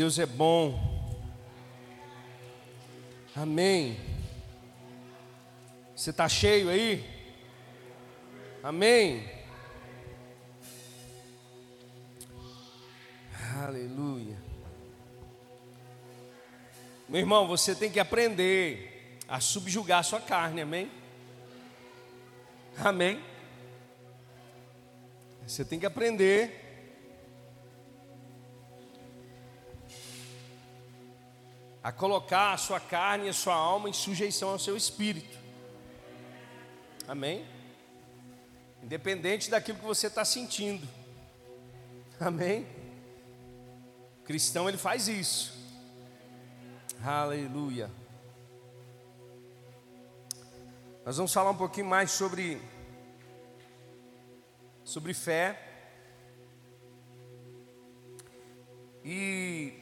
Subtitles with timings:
[0.00, 0.80] Deus é bom.
[3.36, 4.00] Amém.
[5.94, 7.04] Você está cheio aí?
[8.62, 9.28] Amém.
[13.62, 14.38] Aleluia.
[17.06, 20.90] Meu irmão, você tem que aprender a subjugar a sua carne, amém?
[22.78, 23.22] Amém.
[25.46, 26.69] Você tem que aprender
[31.82, 35.38] a colocar a sua carne e a sua alma em sujeição ao seu espírito.
[37.08, 37.46] Amém?
[38.82, 40.86] Independente daquilo que você está sentindo.
[42.18, 42.66] Amém?
[44.20, 45.58] O cristão ele faz isso.
[47.02, 47.90] Aleluia.
[51.04, 52.60] Nós vamos falar um pouquinho mais sobre
[54.84, 55.58] sobre fé.
[59.02, 59.79] E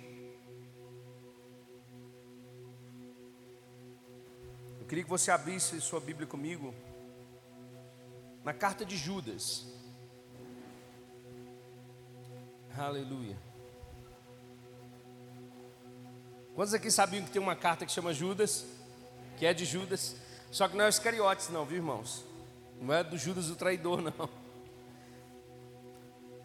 [4.89, 6.75] queria que você abrisse sua Bíblia comigo
[8.43, 9.67] na carta de Judas.
[12.75, 13.37] Aleluia.
[16.55, 18.65] Quantos aqui sabiam que tem uma carta que chama Judas?
[19.37, 20.17] Que é de Judas?
[20.51, 22.25] Só que não é os cariotes, não, viu irmãos?
[22.81, 24.31] Não é do Judas o traidor, não.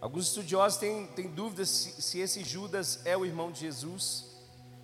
[0.01, 4.35] Alguns estudiosos têm, têm dúvidas se, se esse Judas é o irmão de Jesus,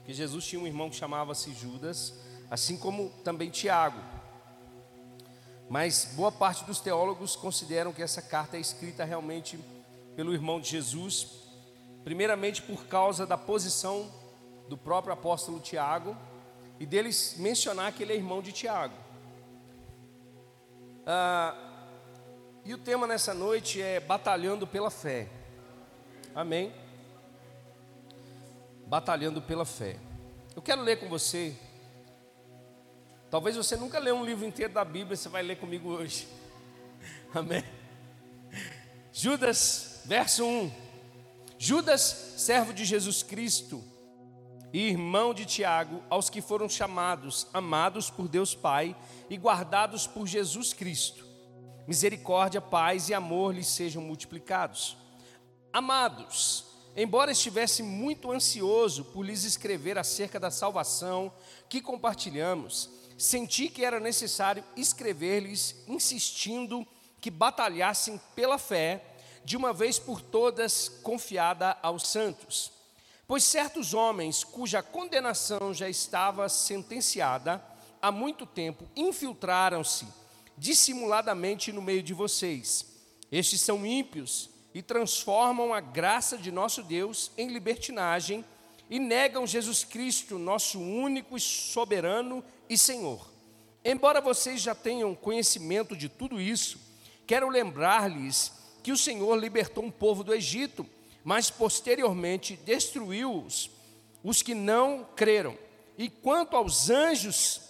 [0.05, 3.99] que Jesus tinha um irmão que chamava-se Judas assim como também Tiago.
[5.69, 9.59] Mas boa parte dos teólogos consideram que essa carta é escrita realmente
[10.15, 11.27] pelo irmão de Jesus,
[12.03, 14.11] primeiramente por causa da posição
[14.67, 16.17] do próprio apóstolo Tiago
[16.79, 18.95] e deles mencionar que ele é irmão de Tiago.
[21.05, 21.55] Ah,
[22.65, 25.27] e o tema nessa noite é batalhando pela fé.
[26.33, 26.73] Amém?
[28.87, 29.97] Batalhando pela fé.
[30.55, 31.55] Eu quero ler com você
[33.29, 36.27] Talvez você nunca leu um livro inteiro da Bíblia, você vai ler comigo hoje.
[37.33, 37.63] Amém.
[39.13, 40.71] Judas, verso 1.
[41.57, 42.01] Judas,
[42.37, 43.83] servo de Jesus Cristo
[44.73, 48.95] e irmão de Tiago, aos que foram chamados, amados por Deus Pai
[49.29, 51.23] e guardados por Jesus Cristo.
[51.87, 54.97] Misericórdia, paz e amor lhes sejam multiplicados.
[55.71, 61.31] Amados, embora estivesse muito ansioso por lhes escrever acerca da salvação
[61.67, 66.87] que compartilhamos, senti que era necessário escrever-lhes, insistindo
[67.19, 69.03] que batalhassem pela fé,
[69.43, 72.71] de uma vez por todas confiada aos santos.
[73.27, 77.63] Pois certos homens, cuja condenação já estava sentenciada
[78.01, 80.07] há muito tempo, infiltraram-se
[80.57, 82.85] dissimuladamente no meio de vocês.
[83.31, 88.45] Estes são ímpios e transformam a graça de nosso Deus em libertinagem
[88.89, 93.27] e negam Jesus Cristo, nosso único e soberano e Senhor.
[93.83, 96.79] Embora vocês já tenham conhecimento de tudo isso,
[97.25, 98.53] quero lembrar-lhes
[98.83, 100.85] que o Senhor libertou um povo do Egito,
[101.23, 103.71] mas posteriormente destruiu-os,
[104.23, 105.57] os que não creram.
[105.97, 107.61] E quanto aos anjos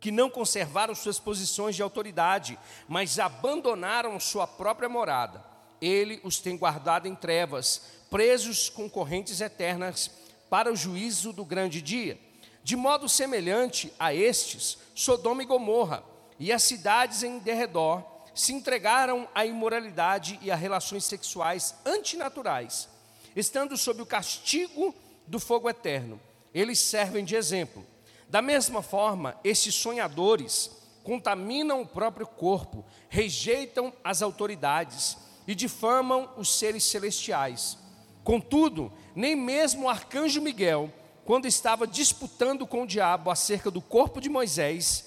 [0.00, 5.44] que não conservaram suas posições de autoridade, mas abandonaram sua própria morada,
[5.80, 10.10] ele os tem guardado em trevas, presos com correntes eternas
[10.50, 12.18] para o juízo do grande dia.
[12.64, 16.04] De modo semelhante a estes, Sodoma e Gomorra
[16.38, 18.02] e as cidades em derredor
[18.34, 22.88] se entregaram à imoralidade e a relações sexuais antinaturais,
[23.34, 24.94] estando sob o castigo
[25.26, 26.20] do fogo eterno.
[26.54, 27.86] Eles servem de exemplo.
[28.28, 30.70] Da mesma forma, estes sonhadores
[31.02, 37.76] contaminam o próprio corpo, rejeitam as autoridades e difamam os seres celestiais.
[38.22, 40.90] Contudo, nem mesmo o arcanjo Miguel
[41.24, 45.04] quando estava disputando com o diabo acerca do corpo de Moisés,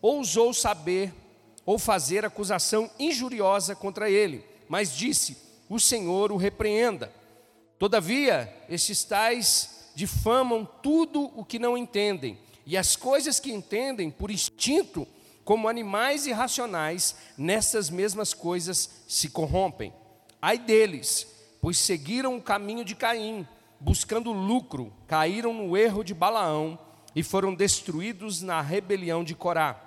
[0.00, 1.12] ousou saber
[1.64, 5.36] ou fazer acusação injuriosa contra ele, mas disse:
[5.68, 7.12] O Senhor o repreenda.
[7.78, 14.30] Todavia, estes tais difamam tudo o que não entendem, e as coisas que entendem por
[14.30, 15.06] instinto,
[15.44, 19.92] como animais irracionais, nessas mesmas coisas se corrompem.
[20.40, 21.26] Ai deles,
[21.60, 23.46] pois seguiram o caminho de Caim
[23.80, 26.78] buscando lucro, caíram no erro de Balaão
[27.14, 29.82] e foram destruídos na rebelião de Corá.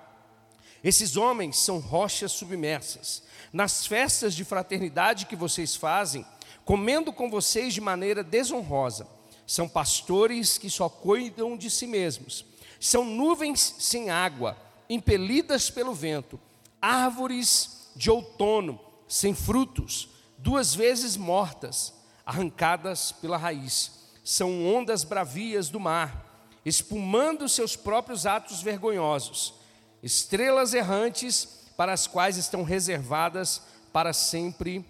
[0.82, 3.22] Esses homens são rochas submersas.
[3.52, 6.24] Nas festas de fraternidade que vocês fazem,
[6.64, 9.06] comendo com vocês de maneira desonrosa,
[9.46, 12.44] são pastores que só cuidam de si mesmos.
[12.78, 14.56] São nuvens sem água,
[14.88, 16.40] impelidas pelo vento,
[16.80, 20.08] árvores de outono sem frutos,
[20.38, 21.99] duas vezes mortas
[22.30, 23.98] arrancadas pela raiz.
[24.22, 29.54] são ondas bravias do mar, espumando seus próprios atos vergonhosos,
[30.00, 33.60] estrelas errantes para as quais estão reservadas
[33.92, 34.84] para sempre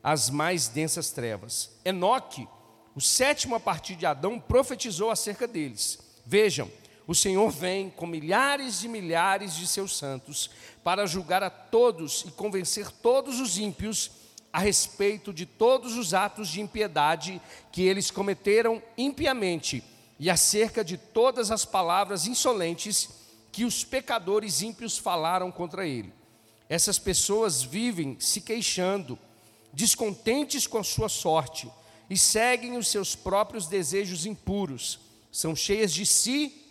[0.00, 1.72] as mais densas trevas.
[1.84, 2.46] Enoque,
[2.94, 5.98] o sétimo a partir de Adão, profetizou acerca deles.
[6.24, 6.70] Vejam,
[7.04, 10.50] o Senhor vem com milhares e milhares de seus santos
[10.84, 14.25] para julgar a todos e convencer todos os ímpios
[14.56, 19.84] a respeito de todos os atos de impiedade que eles cometeram impiamente
[20.18, 23.10] e acerca de todas as palavras insolentes
[23.52, 26.10] que os pecadores ímpios falaram contra ele.
[26.70, 29.18] Essas pessoas vivem se queixando,
[29.74, 31.70] descontentes com a sua sorte
[32.08, 34.98] e seguem os seus próprios desejos impuros,
[35.30, 36.64] são cheias de si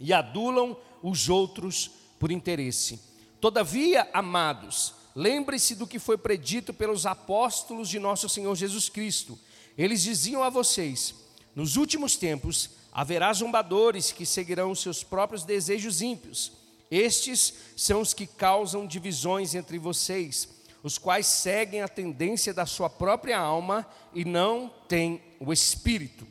[0.00, 2.98] e adulam os outros por interesse.
[3.40, 9.38] Todavia, amados, lembre-se do que foi predito pelos apóstolos de nosso Senhor Jesus Cristo.
[9.76, 11.14] Eles diziam a vocês:
[11.54, 16.52] nos últimos tempos haverá zombadores que seguirão os seus próprios desejos ímpios.
[16.90, 20.48] Estes são os que causam divisões entre vocês,
[20.82, 26.26] os quais seguem a tendência da sua própria alma e não têm o espírito.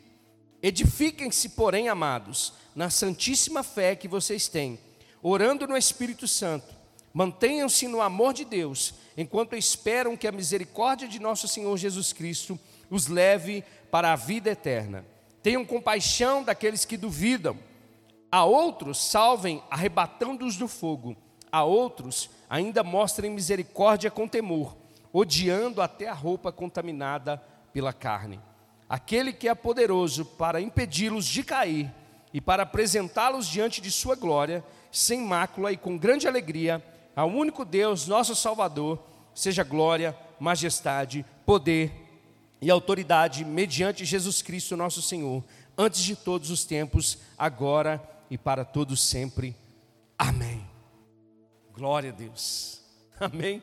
[0.62, 4.78] Edifiquem-se, porém, amados, na santíssima fé que vocês têm,
[5.22, 6.79] orando no Espírito Santo.
[7.14, 12.60] Mantenham-se no amor de Deus, enquanto esperam que a misericórdia de nosso Senhor Jesus Cristo
[12.90, 15.06] os leve para a vida eterna.
[15.42, 17.58] Tenham compaixão daqueles que duvidam.
[18.32, 21.16] A outros salvem arrebatando-os do fogo.
[21.52, 24.78] A outros ainda mostrem misericórdia com temor,
[25.12, 27.42] odiando até a roupa contaminada
[27.74, 28.40] pela carne.
[28.88, 31.92] Aquele que é poderoso para impedi-los de cair
[32.34, 36.84] e para apresentá-los diante de Sua glória, sem mácula e com grande alegria,
[37.16, 39.00] ao único Deus, nosso Salvador,
[39.34, 41.92] seja glória, majestade, poder
[42.62, 45.44] e autoridade mediante Jesus Cristo, nosso Senhor,
[45.78, 49.56] antes de todos os tempos, agora e para todos sempre.
[50.18, 50.68] Amém.
[51.74, 52.82] Glória a Deus.
[53.20, 53.62] Amém.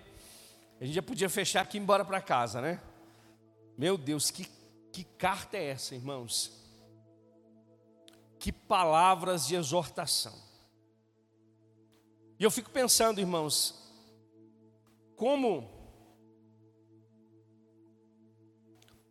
[0.80, 2.80] A gente já podia fechar aqui e ir embora para casa, né?
[3.76, 4.46] Meu Deus, que,
[4.92, 6.56] que carta é essa, irmãos?
[8.46, 10.32] que palavras de exortação.
[12.38, 13.74] E eu fico pensando, irmãos,
[15.16, 15.76] como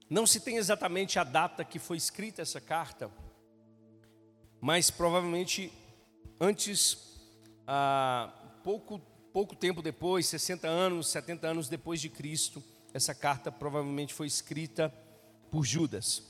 [0.07, 3.10] não se tem exatamente a data que foi escrita essa carta,
[4.62, 5.74] mas provavelmente
[6.39, 6.98] antes,
[7.66, 8.31] ah,
[8.63, 9.00] pouco,
[9.33, 12.63] pouco tempo depois, 60 anos, 70 anos depois de Cristo,
[12.94, 14.94] essa carta provavelmente foi escrita
[15.50, 16.22] por Judas.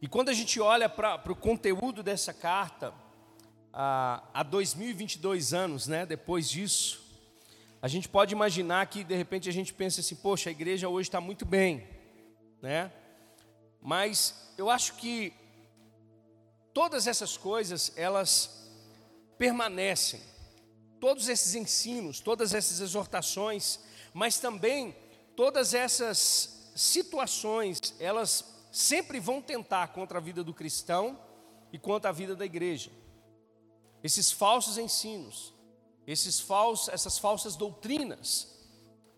[0.00, 2.94] E quando a gente olha para o conteúdo dessa carta,
[3.78, 7.04] há 2022 anos, né, depois disso,
[7.82, 11.08] a gente pode imaginar que de repente a gente pensa assim, poxa, a igreja hoje
[11.08, 11.86] está muito bem,
[12.62, 12.90] né?
[13.82, 15.32] Mas eu acho que
[16.72, 18.66] todas essas coisas elas
[19.36, 20.20] permanecem,
[20.98, 23.78] todos esses ensinos, todas essas exortações,
[24.14, 24.96] mas também
[25.36, 31.20] todas essas situações, elas sempre vão tentar contra a vida do cristão
[31.70, 32.90] e contra a vida da igreja.
[34.02, 35.52] Esses falsos ensinos,
[36.06, 38.54] esses falsos, essas falsas doutrinas,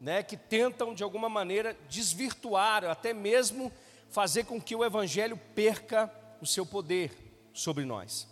[0.01, 3.73] né, que tentam de alguma maneira desvirtuar, até mesmo
[4.09, 7.13] fazer com que o evangelho perca o seu poder
[7.53, 8.27] sobre nós.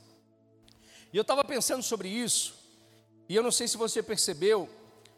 [1.13, 2.55] E eu estava pensando sobre isso,
[3.29, 4.69] e eu não sei se você percebeu,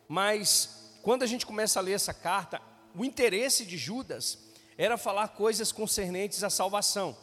[0.09, 2.61] mas quando a gente começa a ler essa carta,
[2.95, 4.39] o interesse de Judas
[4.77, 7.17] era falar coisas concernentes à salvação,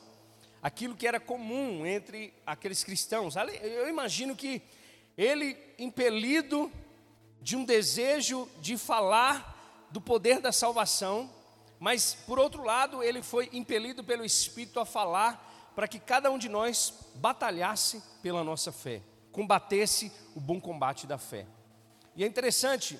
[0.65, 3.35] aquilo que era comum entre aqueles cristãos.
[3.61, 4.63] Eu imagino que
[5.15, 6.71] ele, impelido
[7.39, 11.29] de um desejo de falar do poder da salvação,
[11.79, 16.37] mas por outro lado, ele foi impelido pelo Espírito a falar para que cada um
[16.39, 21.45] de nós batalhasse pela nossa fé, combatesse o bom combate da fé.
[22.15, 22.99] E é interessante,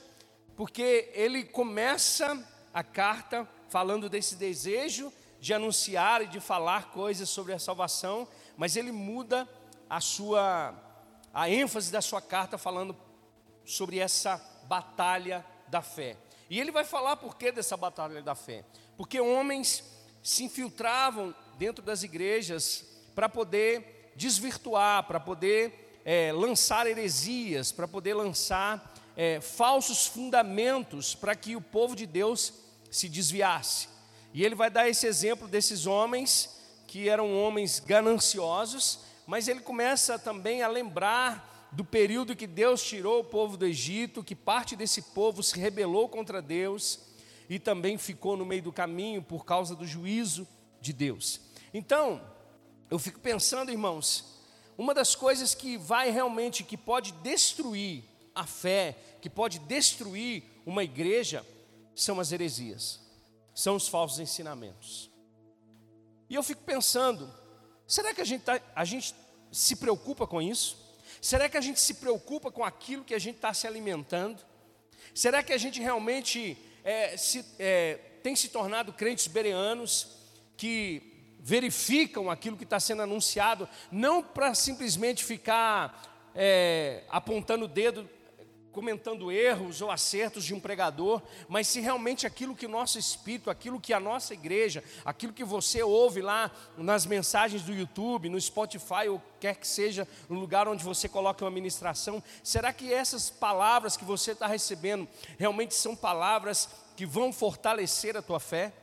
[0.56, 5.12] porque ele começa a carta falando desse desejo
[5.46, 9.48] de anunciar e de falar coisas sobre a salvação, mas ele muda
[9.88, 10.74] a sua
[11.32, 12.98] a ênfase da sua carta falando
[13.64, 16.18] sobre essa batalha da fé.
[16.50, 18.66] E ele vai falar por que dessa batalha da fé?
[18.98, 19.84] Porque homens
[20.24, 22.84] se infiltravam dentro das igrejas
[23.14, 31.36] para poder desvirtuar, para poder é, lançar heresias, para poder lançar é, falsos fundamentos para
[31.36, 32.52] que o povo de Deus
[32.90, 33.94] se desviasse.
[34.36, 40.20] E ele vai dar esse exemplo desses homens que eram homens gananciosos, mas ele começa
[40.20, 45.02] também a lembrar do período que Deus tirou o povo do Egito, que parte desse
[45.02, 47.00] povo se rebelou contra Deus
[47.50, 50.46] e também ficou no meio do caminho por causa do juízo
[50.82, 51.40] de Deus.
[51.74, 52.22] Então,
[52.92, 54.38] eu fico pensando, irmãos,
[54.78, 58.04] uma das coisas que vai realmente, que pode destruir
[58.36, 61.46] a fé, que pode destruir uma igreja,
[61.96, 63.00] são as heresias,
[63.56, 65.10] são os falsos ensinamentos.
[66.30, 67.34] E eu fico pensando,
[67.88, 69.16] será que a gente, tá, a gente
[69.52, 70.78] se preocupa com isso?
[71.22, 74.44] Será que a gente se preocupa com aquilo que a gente está se alimentando?
[75.14, 80.10] Será que a gente realmente é, se, é, tem se tornado crentes bereanos
[80.58, 88.10] que verificam aquilo que está sendo anunciado, não para simplesmente ficar é, apontando o dedo,
[88.76, 93.50] comentando erros ou acertos de um pregador, mas se realmente aquilo que o nosso espírito,
[93.50, 98.40] aquilo que a nossa igreja, aquilo que você ouve lá nas mensagens do YouTube, no
[98.40, 103.30] Spotify, ou quer que seja, no lugar onde você coloca uma ministração, será que essas
[103.30, 105.08] palavras que você está recebendo
[105.40, 108.74] realmente são palavras que vão fortalecer a tua fé?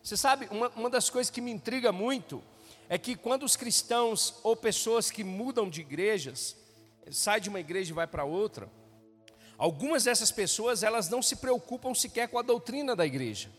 [0.00, 2.40] Você sabe, uma, uma das coisas que me intriga muito
[2.88, 6.56] é que quando os cristãos ou pessoas que mudam de igrejas,
[7.10, 8.70] saem de uma igreja e vai para outra,
[9.58, 13.50] algumas dessas pessoas elas não se preocupam sequer com a doutrina da igreja.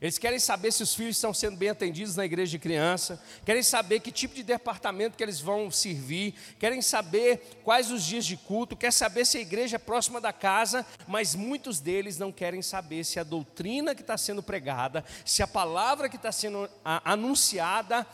[0.00, 3.62] Eles querem saber se os filhos estão sendo bem atendidos na igreja de criança, querem
[3.62, 8.36] saber que tipo de departamento que eles vão servir, querem saber quais os dias de
[8.36, 12.60] culto, quer saber se a igreja é próxima da casa, mas muitos deles não querem
[12.60, 18.06] saber se a doutrina que está sendo pregada, se a palavra que está sendo anunciada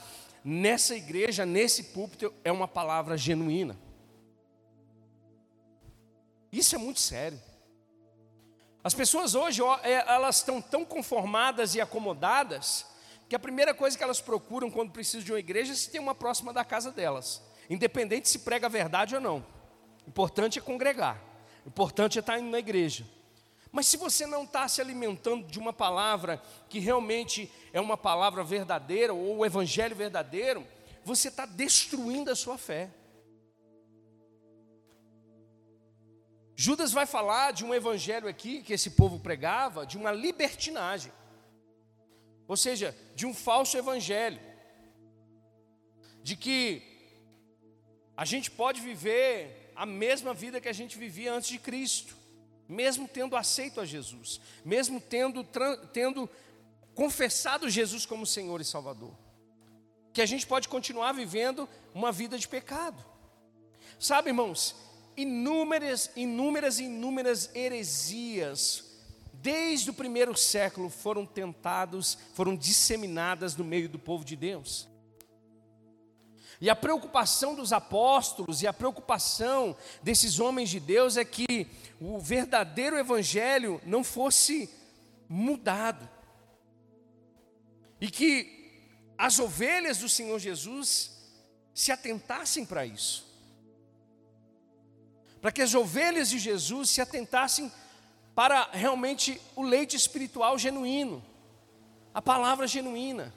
[0.44, 3.76] nessa igreja, nesse púlpito, é uma palavra genuína.
[6.52, 7.40] Isso é muito sério.
[8.84, 12.84] As pessoas hoje, é, elas estão tão conformadas e acomodadas,
[13.28, 16.00] que a primeira coisa que elas procuram quando precisam de uma igreja é se tem
[16.00, 17.40] uma próxima da casa delas,
[17.70, 19.38] independente se prega a verdade ou não.
[20.06, 21.18] O importante é congregar,
[21.64, 23.06] o importante é estar indo na igreja.
[23.70, 28.44] Mas se você não está se alimentando de uma palavra que realmente é uma palavra
[28.44, 30.66] verdadeira, ou o evangelho verdadeiro,
[31.02, 32.90] você está destruindo a sua fé.
[36.54, 41.12] Judas vai falar de um evangelho aqui que esse povo pregava, de uma libertinagem,
[42.46, 44.40] ou seja, de um falso evangelho,
[46.22, 46.82] de que
[48.16, 52.16] a gente pode viver a mesma vida que a gente vivia antes de Cristo,
[52.68, 55.44] mesmo tendo aceito a Jesus, mesmo tendo,
[55.92, 56.28] tendo
[56.94, 59.16] confessado Jesus como Senhor e Salvador,
[60.12, 63.02] que a gente pode continuar vivendo uma vida de pecado.
[63.98, 64.76] Sabe, irmãos,
[65.16, 68.84] inúmeras, inúmeras, inúmeras heresias,
[69.32, 74.88] desde o primeiro século, foram tentados, foram disseminadas no meio do povo de Deus.
[76.60, 81.66] E a preocupação dos apóstolos e a preocupação desses homens de Deus é que
[82.00, 84.70] o verdadeiro evangelho não fosse
[85.28, 86.08] mudado.
[88.00, 88.60] E que
[89.18, 91.10] as ovelhas do Senhor Jesus
[91.74, 93.31] se atentassem para isso
[95.42, 97.70] para que as ovelhas de Jesus se atentassem
[98.32, 101.20] para realmente o leite espiritual genuíno,
[102.14, 103.34] a palavra genuína,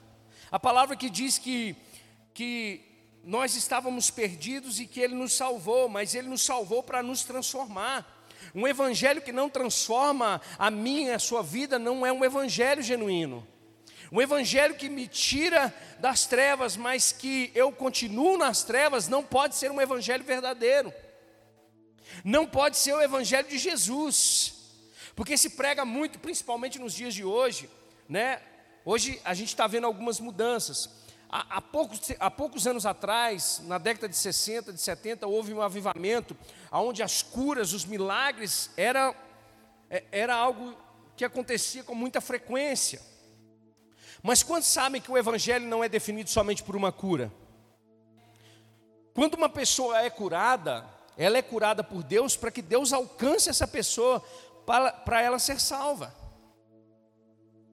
[0.48, 1.74] a palavra que diz que,
[2.32, 2.80] que
[3.24, 8.24] nós estávamos perdidos e que Ele nos salvou, mas Ele nos salvou para nos transformar.
[8.54, 13.44] Um evangelho que não transforma a minha a sua vida não é um evangelho genuíno.
[14.12, 19.56] Um evangelho que me tira das trevas, mas que eu continuo nas trevas, não pode
[19.56, 20.94] ser um evangelho verdadeiro.
[22.24, 24.54] Não pode ser o evangelho de Jesus,
[25.14, 27.70] porque se prega muito, principalmente nos dias de hoje,
[28.08, 28.40] né?
[28.84, 30.90] Hoje a gente está vendo algumas mudanças.
[31.28, 35.60] Há, há, poucos, há poucos anos atrás, na década de 60, de 70, houve um
[35.60, 36.36] avivamento,
[36.70, 39.14] onde as curas, os milagres, era,
[39.90, 40.76] é, era algo
[41.16, 43.00] que acontecia com muita frequência.
[44.22, 47.32] Mas quantos sabem que o Evangelho não é definido somente por uma cura?
[49.14, 50.84] Quando uma pessoa é curada,
[51.16, 54.20] ela é curada por Deus para que Deus alcance essa pessoa
[54.66, 56.14] para, para ela ser salva.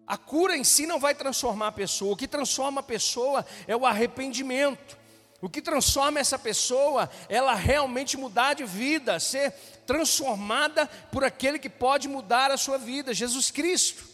[0.05, 3.75] A cura em si não vai transformar a pessoa, o que transforma a pessoa é
[3.75, 4.97] o arrependimento.
[5.41, 9.51] O que transforma essa pessoa, ela realmente mudar de vida, ser
[9.85, 14.05] transformada por aquele que pode mudar a sua vida, Jesus Cristo.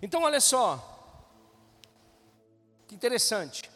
[0.00, 0.78] Então, olha só,
[2.86, 3.73] que interessante.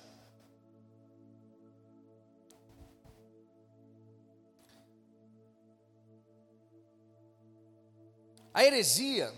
[8.58, 9.32] A heresia,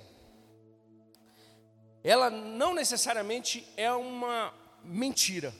[2.02, 4.50] ela não necessariamente é uma
[4.82, 5.52] mentira,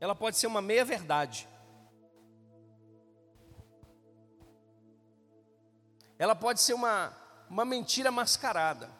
[0.00, 1.46] ela pode ser uma meia-verdade.
[6.18, 7.16] Ela pode ser uma,
[7.48, 8.90] uma mentira mascarada.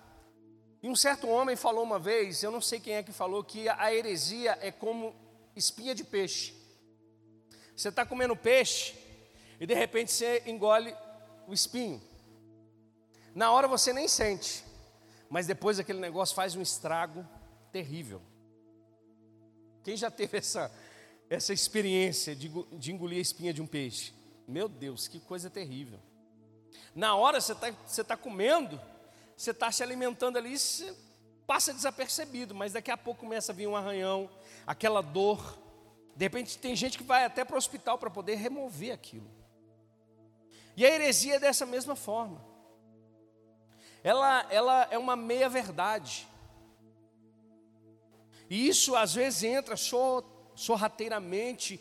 [0.81, 3.69] E um certo homem falou uma vez, eu não sei quem é que falou, que
[3.69, 5.13] a heresia é como
[5.57, 6.55] espinha de peixe.
[7.75, 8.95] Você está comendo peixe
[9.59, 10.95] e de repente você engole
[11.49, 12.10] o espinho.
[13.35, 14.65] Na hora você nem sente,
[15.29, 17.27] mas depois aquele negócio faz um estrago
[17.71, 18.21] terrível.
[19.85, 20.71] Quem já teve essa,
[21.29, 24.13] essa experiência de, de engolir a espinha de um peixe?
[24.47, 26.01] Meu Deus, que coisa terrível.
[26.95, 28.81] Na hora você está você tá comendo,
[29.37, 30.95] você está se alimentando ali, você
[31.47, 34.29] passa desapercebido, mas daqui a pouco começa a vir um arranhão,
[34.67, 35.59] aquela dor.
[36.17, 39.31] De repente tem gente que vai até para o hospital para poder remover aquilo.
[40.77, 42.50] E a heresia é dessa mesma forma.
[44.03, 46.27] Ela, ela é uma meia-verdade.
[48.49, 49.77] E isso às vezes entra
[50.55, 51.81] sorrateiramente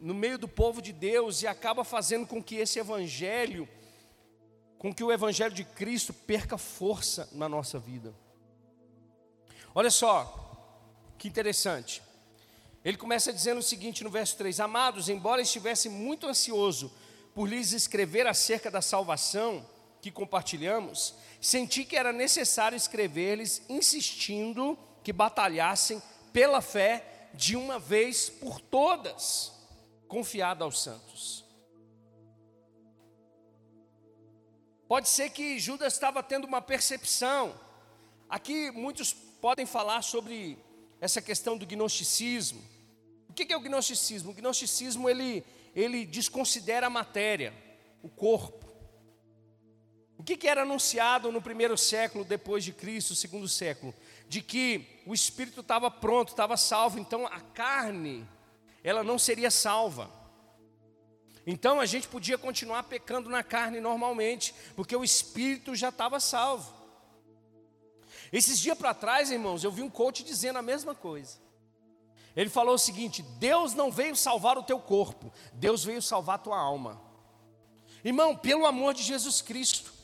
[0.00, 3.68] no meio do povo de Deus e acaba fazendo com que esse evangelho,
[4.78, 8.14] com que o evangelho de Cristo perca força na nossa vida.
[9.74, 10.48] Olha só,
[11.16, 12.02] que interessante.
[12.84, 16.92] Ele começa dizendo o seguinte no verso 3: Amados, embora estivesse muito ansioso
[17.34, 19.66] por lhes escrever acerca da salvação
[20.00, 26.02] que compartilhamos, senti que era necessário escrever-lhes, insistindo que batalhassem
[26.32, 29.52] pela fé de uma vez por todas
[30.06, 31.44] confiada aos santos.
[34.88, 37.54] Pode ser que Judas estava tendo uma percepção.
[38.28, 40.58] Aqui muitos podem falar sobre
[41.00, 42.62] essa questão do gnosticismo.
[43.28, 44.30] O que é o gnosticismo?
[44.30, 47.52] O gnosticismo ele, ele desconsidera a matéria,
[48.02, 48.67] o corpo.
[50.18, 53.94] O que era anunciado no primeiro século depois de Cristo, segundo século?
[54.28, 58.28] De que o espírito estava pronto, estava salvo, então a carne
[58.82, 60.10] ela não seria salva.
[61.46, 66.74] Então a gente podia continuar pecando na carne normalmente, porque o espírito já estava salvo.
[68.32, 71.38] Esses dias para trás, irmãos, eu vi um coach dizendo a mesma coisa.
[72.34, 76.42] Ele falou o seguinte: Deus não veio salvar o teu corpo, Deus veio salvar a
[76.42, 77.00] tua alma.
[78.04, 79.97] Irmão, pelo amor de Jesus Cristo,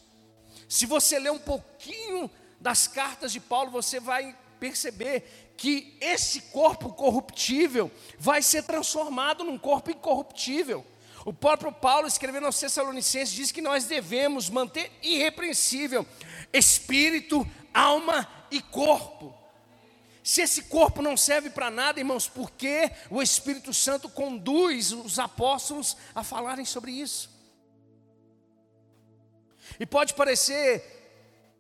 [0.69, 6.93] se você ler um pouquinho das cartas de Paulo, você vai perceber que esse corpo
[6.93, 10.85] corruptível vai ser transformado num corpo incorruptível.
[11.25, 16.07] O próprio Paulo, escrevendo aos Tessalonicenses, diz que nós devemos manter irrepreensível
[16.53, 19.35] espírito, alma e corpo.
[20.23, 25.19] Se esse corpo não serve para nada, irmãos, por que o Espírito Santo conduz os
[25.19, 27.34] apóstolos a falarem sobre isso?
[29.79, 30.83] E pode parecer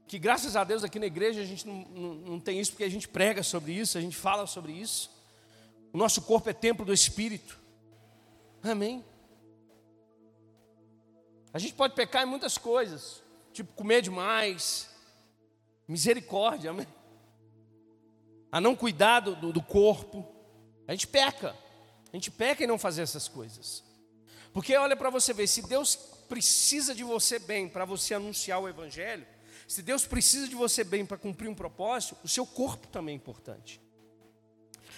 [0.07, 2.85] que graças a Deus aqui na igreja a gente não, não, não, tem isso porque
[2.85, 5.11] a gente prega sobre isso, a gente fala sobre isso.
[5.93, 7.59] O nosso corpo é templo do Espírito.
[8.63, 9.05] Amém.
[11.53, 13.23] A gente pode pecar em muitas coisas,
[13.53, 14.91] tipo comer demais,
[15.87, 16.87] misericórdia, amém.
[18.51, 20.27] A não cuidar do, do corpo.
[20.87, 21.57] A gente peca.
[22.13, 23.83] A gente peca em não fazer essas coisas.
[24.53, 25.97] Porque olha para você ver, se Deus
[26.29, 29.27] precisa de você bem para você anunciar o Evangelho,
[29.67, 33.17] se Deus precisa de você bem para cumprir um propósito, o seu corpo também é
[33.17, 33.81] importante.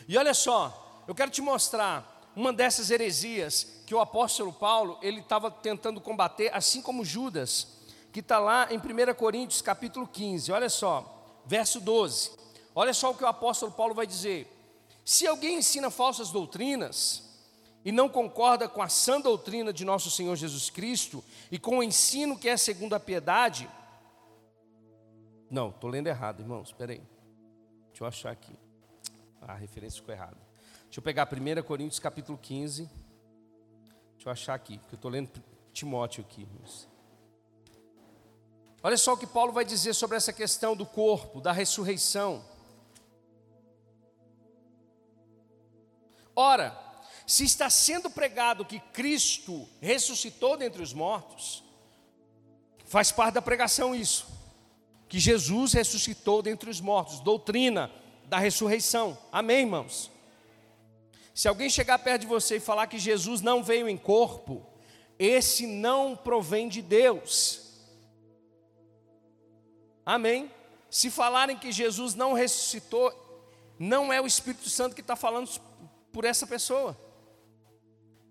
[0.08, 5.20] E olha só, eu quero te mostrar uma dessas heresias que o apóstolo Paulo ele
[5.20, 7.68] estava tentando combater, assim como Judas,
[8.12, 10.52] que está lá em 1 Coríntios capítulo 15.
[10.52, 12.32] Olha só, verso 12.
[12.74, 14.52] Olha só o que o apóstolo Paulo vai dizer:
[15.04, 17.22] Se alguém ensina falsas doutrinas
[17.87, 21.22] e não concorda com a sã doutrina de nosso Senhor Jesus Cristo
[21.53, 23.70] e com o ensino que é segundo a piedade,
[25.49, 27.03] não, estou lendo errado, irmãos, espera aí.
[27.90, 28.59] Deixa eu achar aqui.
[29.40, 30.37] Ah, a referência ficou errada.
[30.87, 32.90] Deixa eu pegar 1 Coríntios capítulo 15.
[34.14, 35.31] Deixa eu achar aqui, porque eu estou lendo
[35.72, 36.40] Timóteo aqui.
[36.42, 36.88] Irmãos.
[38.83, 42.44] Olha só o que Paulo vai dizer sobre essa questão do corpo, da ressurreição.
[46.35, 46.86] Ora,
[47.26, 51.64] se está sendo pregado que Cristo ressuscitou dentre os mortos,
[52.84, 54.36] faz parte da pregação isso
[55.08, 57.90] que Jesus ressuscitou dentre os mortos, doutrina
[58.24, 59.16] da ressurreição.
[59.30, 60.10] Amém, irmãos?
[61.34, 64.66] Se alguém chegar perto de você e falar que Jesus não veio em corpo,
[65.18, 67.62] esse não provém de Deus.
[70.04, 70.50] Amém?
[70.90, 73.12] Se falarem que Jesus não ressuscitou,
[73.78, 75.50] não é o Espírito Santo que está falando
[76.10, 76.96] por essa pessoa.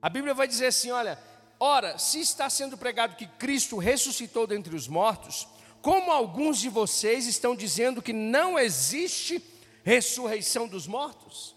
[0.06, 1.18] A Bíblia vai dizer assim: olha,
[1.60, 5.48] ora, se está sendo pregado que Cristo ressuscitou dentre os mortos,
[5.82, 9.44] como alguns de vocês estão dizendo que não existe
[9.84, 11.56] ressurreição dos mortos.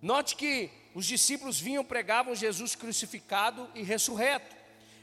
[0.00, 4.54] Note que os discípulos vinham pregavam Jesus crucificado e ressurreto.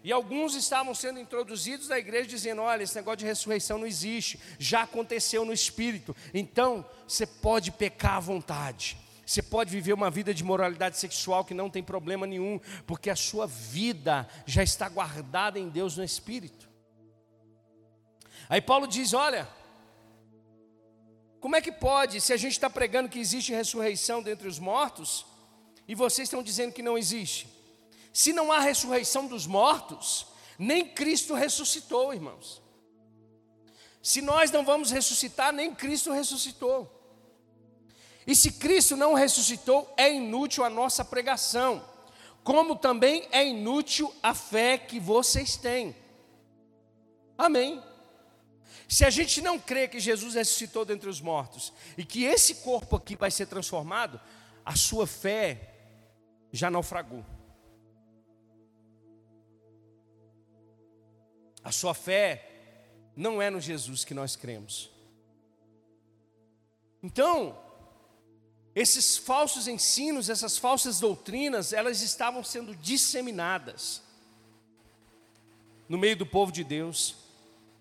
[0.02, 4.40] E alguns estavam sendo introduzidos na igreja dizendo: olha, esse negócio de ressurreição não existe,
[4.58, 6.16] já aconteceu no espírito.
[6.34, 9.04] Então, você pode pecar à vontade.
[9.26, 13.16] Você pode viver uma vida de moralidade sexual que não tem problema nenhum, porque a
[13.16, 16.70] sua vida já está guardada em Deus no espírito.
[18.48, 19.50] Aí Paulo diz: olha,
[21.40, 25.26] como é que pode, se a gente está pregando que existe ressurreição dentre os mortos,
[25.88, 27.48] e vocês estão dizendo que não existe?
[28.14, 32.62] Se não há ressurreição dos mortos, nem Cristo ressuscitou, irmãos.
[34.02, 36.95] Se nós não vamos ressuscitar, nem Cristo ressuscitou.
[38.28, 41.84] E se Cristo não ressuscitou, é inútil a nossa pregação,
[42.44, 45.96] como também é inútil a fé que vocês têm.
[47.38, 47.84] Amém.
[48.88, 52.96] Se a gente não crê que Jesus ressuscitou dentre os mortos e que esse corpo
[52.96, 54.20] aqui vai ser transformado,
[54.64, 55.74] a sua fé
[56.52, 57.26] já naufragou.
[61.64, 62.48] A sua fé
[63.16, 64.92] não é no Jesus que nós cremos.
[67.02, 67.58] Então,
[68.76, 74.04] esses falsos ensinos, essas falsas doutrinas, elas estavam sendo disseminadas
[75.88, 77.16] no meio do povo de Deus,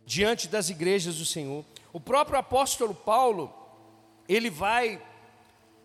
[0.07, 1.64] diante das igrejas do Senhor.
[1.92, 3.52] O próprio apóstolo Paulo,
[4.28, 5.02] ele vai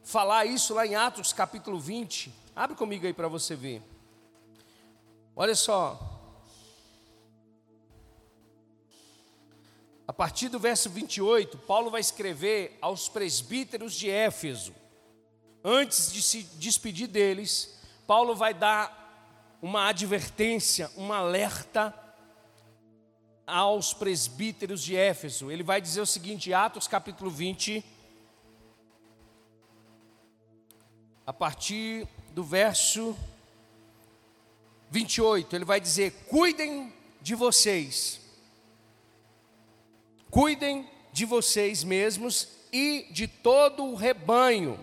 [0.04, 2.32] falar isso lá em Atos capítulo 20.
[2.56, 3.82] Abre comigo aí para você ver.
[5.36, 6.19] Olha só,
[10.06, 14.74] A partir do verso 28, Paulo vai escrever aos presbíteros de Éfeso.
[15.63, 21.93] Antes de se despedir deles, Paulo vai dar uma advertência, um alerta
[23.45, 25.52] aos presbíteros de Éfeso.
[25.52, 27.84] Ele vai dizer o seguinte, Atos capítulo 20,
[31.26, 33.15] a partir do verso
[34.89, 38.19] 28, ele vai dizer: Cuidem de vocês
[40.30, 44.80] Cuidem de vocês mesmos e de todo o rebanho,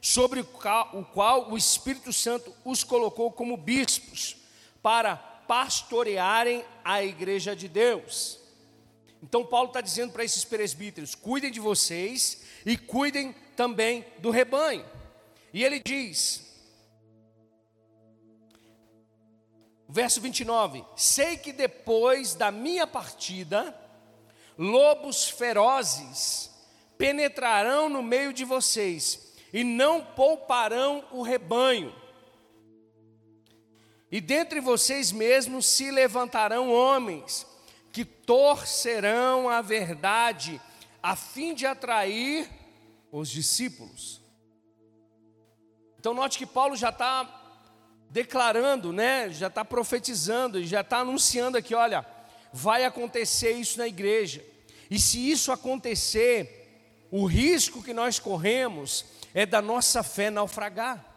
[0.00, 4.36] sobre o qual o Espírito Santo os colocou como bispos,
[4.82, 8.38] para pastorearem a igreja de Deus.
[9.22, 14.86] Então, Paulo está dizendo para esses presbíteros: cuidem de vocês e cuidem também do rebanho.
[15.52, 16.46] E ele diz,
[19.86, 23.76] verso 29: Sei que depois da minha partida,
[24.56, 26.50] lobos ferozes
[26.96, 31.94] penetrarão no meio de vocês e não pouparão o rebanho.
[34.10, 37.46] E dentre vocês mesmos se levantarão homens
[37.92, 40.60] que torcerão a verdade
[41.02, 42.48] a fim de atrair
[43.10, 44.20] os discípulos.
[45.98, 47.40] Então note que Paulo já está
[48.10, 49.30] declarando, né?
[49.30, 52.04] Já está profetizando, já está anunciando aqui, olha,
[52.52, 54.44] vai acontecer isso na igreja.
[54.90, 61.10] E se isso acontecer, o risco que nós corremos é da nossa fé naufragar.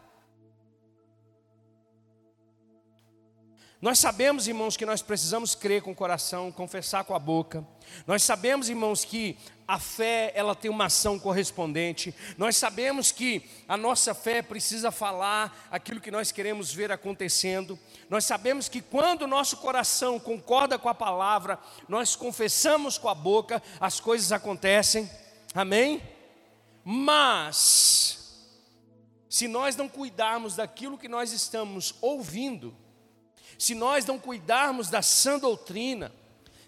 [3.84, 7.68] Nós sabemos, irmãos, que nós precisamos crer com o coração, confessar com a boca.
[8.08, 12.16] Nós sabemos, irmãos, que a fé, ela tem uma ação correspondente.
[12.38, 17.78] Nós sabemos que a nossa fé precisa falar aquilo que nós queremos ver acontecendo.
[18.10, 23.14] Nós sabemos que quando o nosso coração concorda com a palavra, nós confessamos com a
[23.14, 25.12] boca, as coisas acontecem.
[25.54, 26.02] Amém?
[26.84, 28.20] Mas
[29.30, 32.76] se nós não cuidarmos daquilo que nós estamos ouvindo,
[33.58, 36.12] se nós não cuidarmos da sã doutrina,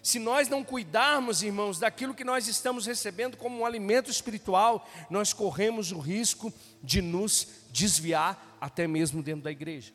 [0.02, 5.32] se nós não cuidarmos, irmãos, daquilo que nós estamos recebendo como um alimento espiritual, nós
[5.32, 6.52] corremos o risco
[6.82, 9.92] de nos desviar até mesmo dentro da igreja.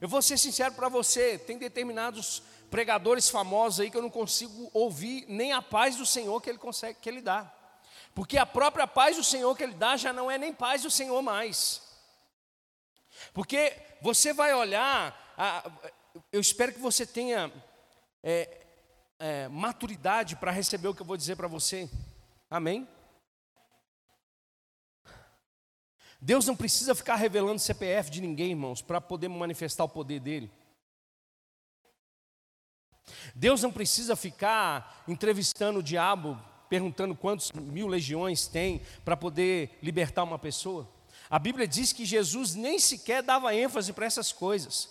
[0.00, 4.70] Eu vou ser sincero para você, tem determinados pregadores famosos aí que eu não consigo
[4.72, 7.61] ouvir nem a paz do Senhor que ele consegue que ele dá.
[8.14, 10.90] Porque a própria paz do Senhor que ele dá já não é nem paz do
[10.90, 11.80] Senhor mais.
[13.32, 15.70] Porque você vai olhar, a,
[16.30, 17.52] eu espero que você tenha
[18.22, 18.66] é,
[19.18, 21.88] é, maturidade para receber o que eu vou dizer para você.
[22.50, 22.86] Amém?
[26.20, 30.52] Deus não precisa ficar revelando CPF de ninguém, irmãos, para poder manifestar o poder dele.
[33.34, 36.40] Deus não precisa ficar entrevistando o diabo,
[36.72, 40.88] perguntando quantos mil legiões tem para poder libertar uma pessoa.
[41.28, 44.88] A Bíblia diz que Jesus nem sequer dava ênfase para essas coisas.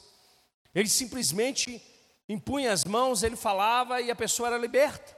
[0.75, 1.81] Ele simplesmente
[2.29, 5.17] impunha as mãos, ele falava e a pessoa era liberta.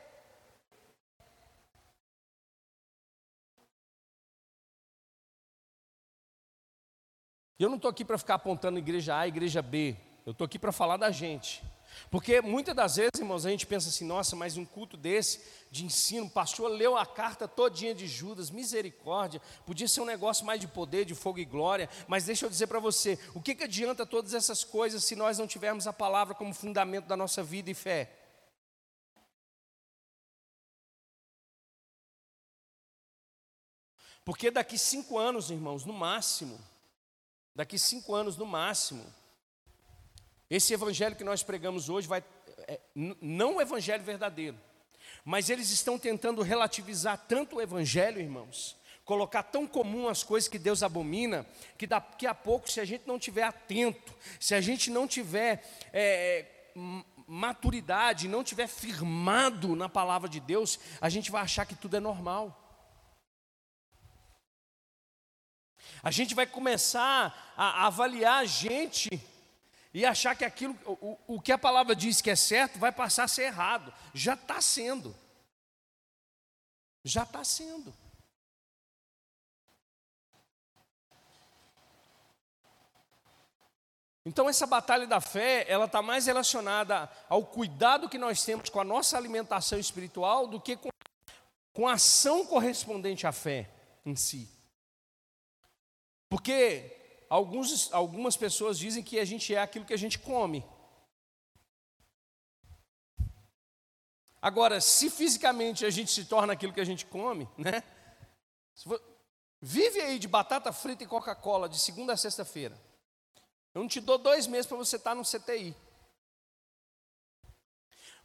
[7.59, 9.97] Eu não estou aqui para ficar apontando igreja A, igreja B.
[10.25, 11.61] Eu estou aqui para falar da gente.
[12.09, 15.85] Porque muitas das vezes, irmãos, a gente pensa assim, nossa, mas um culto desse, de
[15.85, 20.59] ensino, o pastor leu a carta todinha de Judas, misericórdia, podia ser um negócio mais
[20.59, 23.63] de poder, de fogo e glória, mas deixa eu dizer para você, o que, que
[23.63, 27.71] adianta todas essas coisas se nós não tivermos a palavra como fundamento da nossa vida
[27.71, 28.11] e fé?
[34.25, 36.59] Porque daqui cinco anos, irmãos, no máximo,
[37.53, 39.05] daqui cinco anos no máximo,
[40.55, 42.23] esse evangelho que nós pregamos hoje vai,
[42.67, 44.55] é, não o evangelho verdadeiro,
[45.25, 50.59] mas eles estão tentando relativizar tanto o evangelho, irmãos, colocar tão comum as coisas que
[50.59, 51.43] Deus abomina,
[51.75, 55.67] que daqui a pouco, se a gente não tiver atento, se a gente não tiver
[55.91, 56.45] é,
[57.27, 61.99] maturidade, não tiver firmado na palavra de Deus, a gente vai achar que tudo é
[61.99, 62.59] normal.
[66.03, 69.09] A gente vai começar a avaliar a gente
[69.93, 73.25] e achar que aquilo, o, o que a palavra diz que é certo, vai passar
[73.25, 73.93] a ser errado.
[74.13, 75.15] Já está sendo.
[77.03, 77.93] Já está sendo.
[84.25, 88.79] Então essa batalha da fé, ela está mais relacionada ao cuidado que nós temos com
[88.79, 90.89] a nossa alimentação espiritual do que com,
[91.73, 93.69] com a ação correspondente à fé
[94.05, 94.49] em si.
[96.29, 97.02] Porque
[97.33, 100.63] alguns, algumas pessoas dizem que a gente é aquilo que a gente come.
[104.39, 107.81] Agora, se fisicamente a gente se torna aquilo que a gente come, né?
[109.59, 112.79] Vive aí de batata frita e Coca-Cola de segunda a sexta-feira.
[113.73, 115.75] Eu não te dou dois meses para você estar tá no CTI.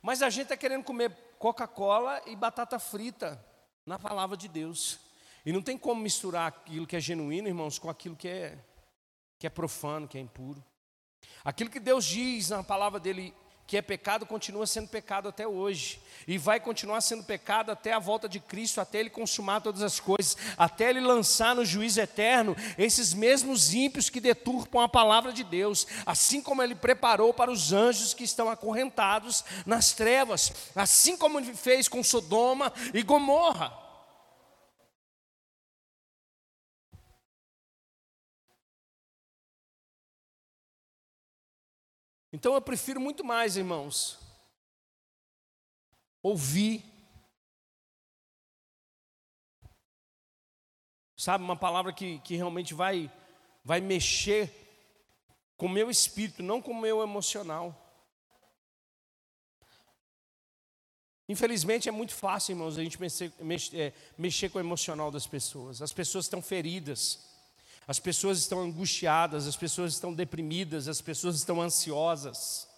[0.02, 3.42] Mas a gente está querendo comer Coca-Cola e batata frita
[3.86, 4.98] na palavra de Deus.
[5.46, 8.67] E não tem como misturar aquilo que é genuíno, irmãos, com aquilo que é,
[9.38, 10.62] que é profano, que é impuro.
[11.44, 13.34] Aquilo que Deus diz na palavra dele
[13.68, 16.00] que é pecado, continua sendo pecado até hoje.
[16.26, 20.00] E vai continuar sendo pecado até a volta de Cristo, até Ele consumar todas as
[20.00, 25.44] coisas, até Ele lançar no juízo eterno esses mesmos ímpios que deturpam a palavra de
[25.44, 31.38] Deus, assim como Ele preparou para os anjos que estão acorrentados nas trevas, assim como
[31.38, 33.87] Ele fez com Sodoma e Gomorra.
[42.38, 44.16] Então eu prefiro muito mais, irmãos,
[46.22, 46.84] ouvir.
[51.16, 53.12] Sabe, uma palavra que, que realmente vai,
[53.64, 54.54] vai mexer
[55.56, 57.74] com o meu espírito, não com o meu emocional.
[61.28, 65.26] Infelizmente é muito fácil, irmãos, a gente mexer, mexer, é, mexer com o emocional das
[65.26, 65.82] pessoas.
[65.82, 67.27] As pessoas estão feridas.
[67.88, 72.68] As pessoas estão angustiadas, as pessoas estão deprimidas, as pessoas estão ansiosas.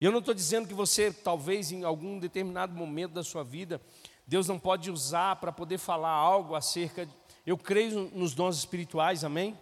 [0.00, 3.80] E eu não estou dizendo que você, talvez em algum determinado momento da sua vida,
[4.26, 7.06] Deus não pode usar para poder falar algo acerca.
[7.06, 7.12] De,
[7.46, 9.56] eu creio nos dons espirituais, amém?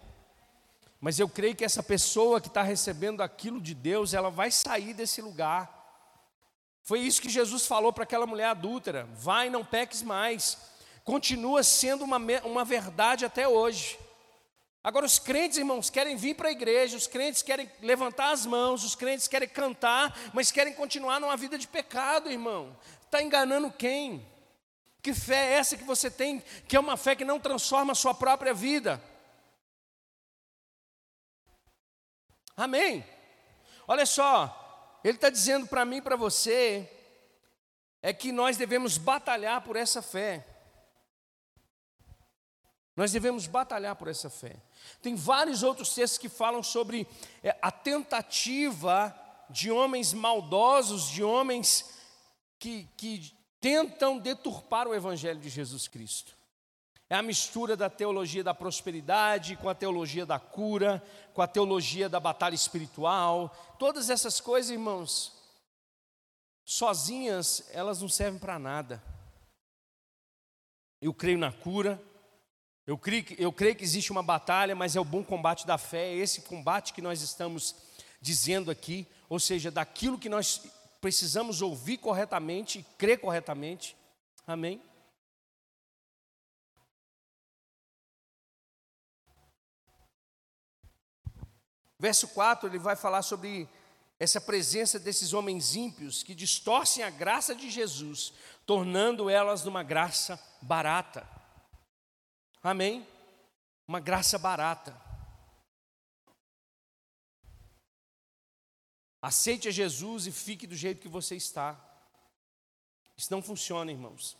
[0.99, 4.95] Mas eu creio que essa pessoa que está recebendo aquilo de Deus, ela vai sair
[4.95, 5.77] desse lugar.
[6.81, 10.57] Foi isso que Jesus falou para aquela mulher adúltera: vai, não peques mais
[11.09, 13.97] continua sendo uma, uma verdade até hoje.
[14.83, 18.83] Agora, os crentes, irmãos, querem vir para a igreja, os crentes querem levantar as mãos,
[18.83, 22.77] os crentes querem cantar, mas querem continuar numa vida de pecado, irmão.
[23.01, 24.23] Está enganando quem?
[25.01, 27.95] Que fé é essa que você tem, que é uma fé que não transforma a
[27.95, 29.01] sua própria vida?
[32.55, 33.03] Amém?
[33.87, 36.87] Olha só, ele está dizendo para mim e para você,
[37.99, 40.45] é que nós devemos batalhar por essa fé.
[42.99, 44.57] Nós devemos batalhar por essa fé.
[45.01, 47.07] Tem vários outros textos que falam sobre
[47.41, 49.17] é, a tentativa
[49.49, 51.91] de homens maldosos, de homens
[52.59, 56.35] que, que tentam deturpar o Evangelho de Jesus Cristo.
[57.09, 61.01] É a mistura da teologia da prosperidade com a teologia da cura,
[61.33, 63.55] com a teologia da batalha espiritual.
[63.79, 65.31] Todas essas coisas, irmãos,
[66.65, 69.01] sozinhas, elas não servem para nada.
[71.01, 71.97] Eu creio na cura,
[72.89, 75.77] eu creio, que, eu creio que existe uma batalha, mas é o bom combate da
[75.77, 77.75] fé, é esse combate que nós estamos
[78.19, 80.63] dizendo aqui, ou seja, daquilo que nós
[80.99, 83.95] precisamos ouvir corretamente e crer corretamente.
[84.47, 84.81] Amém?
[91.99, 93.69] Verso 4, ele vai falar sobre
[94.19, 98.33] essa presença desses homens ímpios que distorcem a graça de Jesus,
[98.65, 101.37] tornando elas numa graça barata.
[102.61, 103.07] Amém?
[103.87, 105.09] Uma graça barata.
[109.21, 111.77] aceite a Jesus e fique do jeito que você está.
[113.17, 114.37] Isso não funciona, irmãos.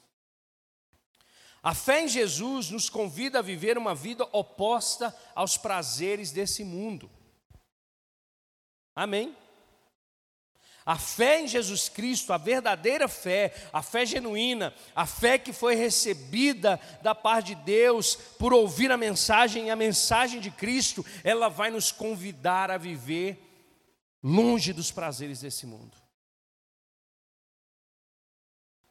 [1.62, 7.12] A fé em Jesus nos convida a viver uma vida oposta aos prazeres desse mundo.
[8.96, 9.36] Amém?
[10.89, 15.75] A fé em Jesus Cristo, a verdadeira fé, a fé genuína, a fé que foi
[15.75, 21.47] recebida da parte de Deus por ouvir a mensagem e a mensagem de Cristo, ela
[21.47, 23.38] vai nos convidar a viver
[24.23, 25.95] longe dos prazeres desse mundo.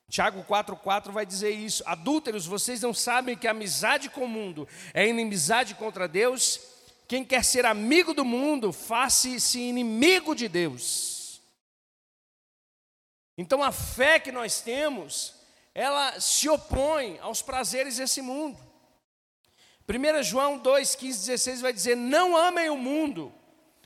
[0.08, 4.68] Tiago 4,4 vai dizer isso: Adúlteros, vocês não sabem que a amizade com o mundo
[4.94, 6.60] é inimizade contra Deus?
[7.08, 11.17] Quem quer ser amigo do mundo, faça-se inimigo de Deus.
[13.38, 15.32] Então a fé que nós temos,
[15.72, 18.58] ela se opõe aos prazeres desse mundo.
[19.88, 23.32] 1 João 2, 15, 16 vai dizer: Não amem o mundo,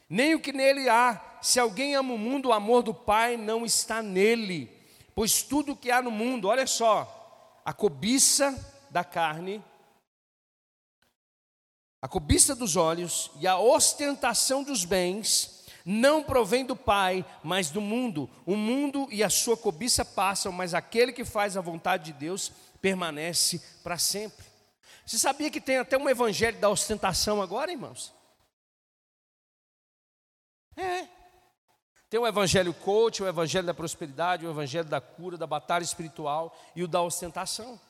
[0.09, 1.39] nem o que nele há.
[1.43, 4.71] Se alguém ama o mundo, o amor do Pai não está nele.
[5.15, 8.59] Pois tudo que há no mundo, olha só, a cobiça
[8.91, 9.63] da carne,
[12.01, 17.81] a cobiça dos olhos e a ostentação dos bens não provém do Pai, mas do
[17.81, 18.29] mundo.
[18.47, 22.53] O mundo e a sua cobiça passam, mas aquele que faz a vontade de Deus
[22.81, 24.47] permanece para sempre.
[25.05, 28.13] Você sabia que tem até um evangelho da ostentação agora, irmãos?
[30.77, 31.09] É.
[32.09, 36.57] Tem o evangelho coach, o evangelho da prosperidade, o evangelho da cura, da batalha espiritual
[36.77, 37.81] e o da ostentação.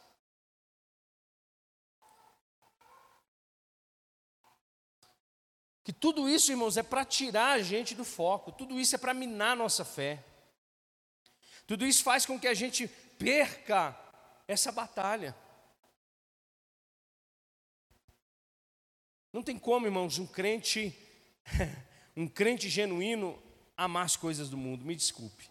[5.84, 9.12] Que tudo isso, irmãos, é para tirar a gente do foco, tudo isso é para
[9.12, 10.24] minar a nossa fé.
[11.66, 12.86] Tudo isso faz com que a gente
[13.18, 13.98] perca
[14.46, 15.34] essa batalha.
[19.32, 20.96] Não tem como, irmãos, um crente,
[22.16, 23.42] um crente genuíno
[23.76, 25.50] amar as coisas do mundo, me desculpe.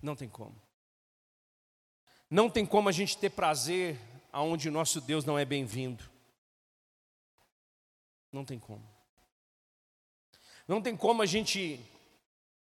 [0.00, 0.60] Não tem como.
[2.30, 3.98] Não tem como a gente ter prazer
[4.32, 6.11] aonde o nosso Deus não é bem-vindo.
[8.32, 8.82] Não tem como.
[10.66, 11.78] Não tem como a gente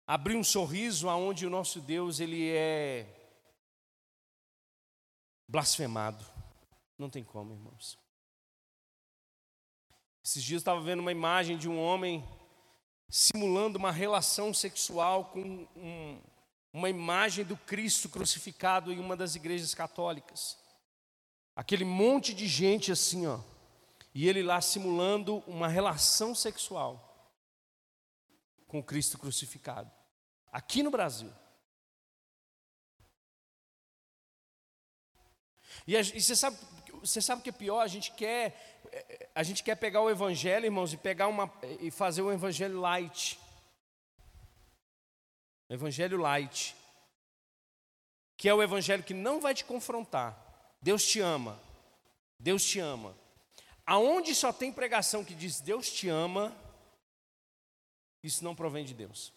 [0.06, 3.04] abrir um sorriso aonde o nosso Deus ele é
[5.48, 6.24] blasfemado.
[6.96, 7.98] Não tem como, irmãos.
[10.24, 12.24] Esses dias eu estava vendo uma imagem de um homem
[13.08, 16.22] simulando uma relação sexual com um,
[16.72, 20.56] uma imagem do Cristo crucificado em uma das igrejas católicas.
[21.56, 23.40] Aquele monte de gente assim, ó
[24.18, 27.32] e ele lá simulando uma relação sexual
[28.66, 29.88] com Cristo crucificado,
[30.50, 31.32] aqui no Brasil.
[35.86, 36.58] E, a, e você, sabe,
[36.94, 37.80] você sabe o que é pior?
[37.80, 42.22] A gente quer a gente quer pegar o evangelho, irmãos, e pegar uma e fazer
[42.22, 43.38] o evangelho light.
[45.70, 46.74] Evangelho light.
[48.36, 50.36] Que é o evangelho que não vai te confrontar.
[50.82, 51.62] Deus te ama.
[52.36, 53.16] Deus te ama.
[53.88, 56.54] Aonde só tem pregação que diz Deus te ama,
[58.22, 59.32] isso não provém de Deus.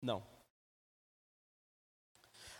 [0.00, 0.26] Não.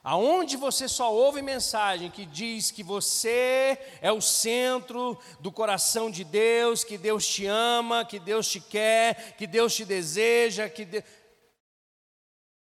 [0.04, 6.22] Aonde você só ouve mensagem que diz que você é o centro do coração de
[6.22, 11.02] Deus, que Deus te ama, que Deus te quer, que Deus te deseja, que de...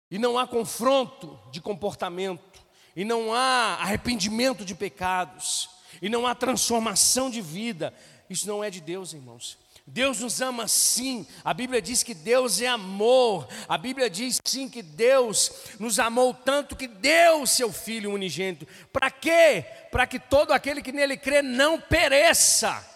[0.08, 6.34] e não há confronto de comportamento, e não há arrependimento de pecados, e não há
[6.34, 7.92] transformação de vida,
[8.30, 9.58] isso não é de Deus, irmãos.
[9.86, 14.68] Deus nos ama sim, a Bíblia diz que Deus é amor, a Bíblia diz sim
[14.68, 18.66] que Deus nos amou tanto que deu seu Filho unigênito.
[18.92, 19.64] Para quê?
[19.90, 22.88] Para que todo aquele que nele crê não pereça.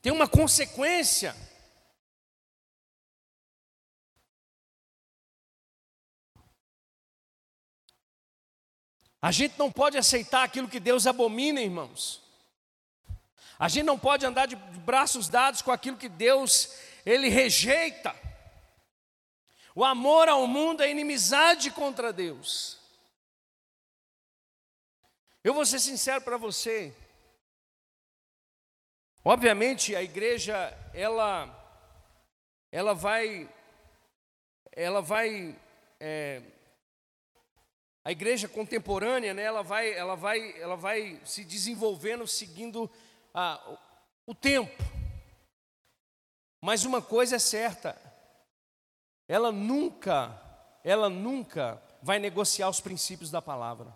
[0.00, 1.34] Tem uma consequência.
[9.26, 12.22] A gente não pode aceitar aquilo que Deus abomina, irmãos.
[13.58, 18.14] A gente não pode andar de braços dados com aquilo que Deus ele rejeita.
[19.74, 22.78] O amor ao mundo é inimizade contra Deus.
[25.42, 26.94] Eu vou ser sincero para você.
[29.24, 31.52] Obviamente a igreja ela
[32.70, 33.52] ela vai
[34.70, 35.58] ela vai
[35.98, 36.42] é,
[38.06, 42.88] a igreja contemporânea, né, ela, vai, ela, vai, ela vai se desenvolvendo seguindo
[43.34, 43.60] ah,
[44.24, 44.80] o tempo.
[46.60, 48.00] Mas uma coisa é certa,
[49.26, 50.40] ela nunca,
[50.84, 53.92] ela nunca vai negociar os princípios da palavra.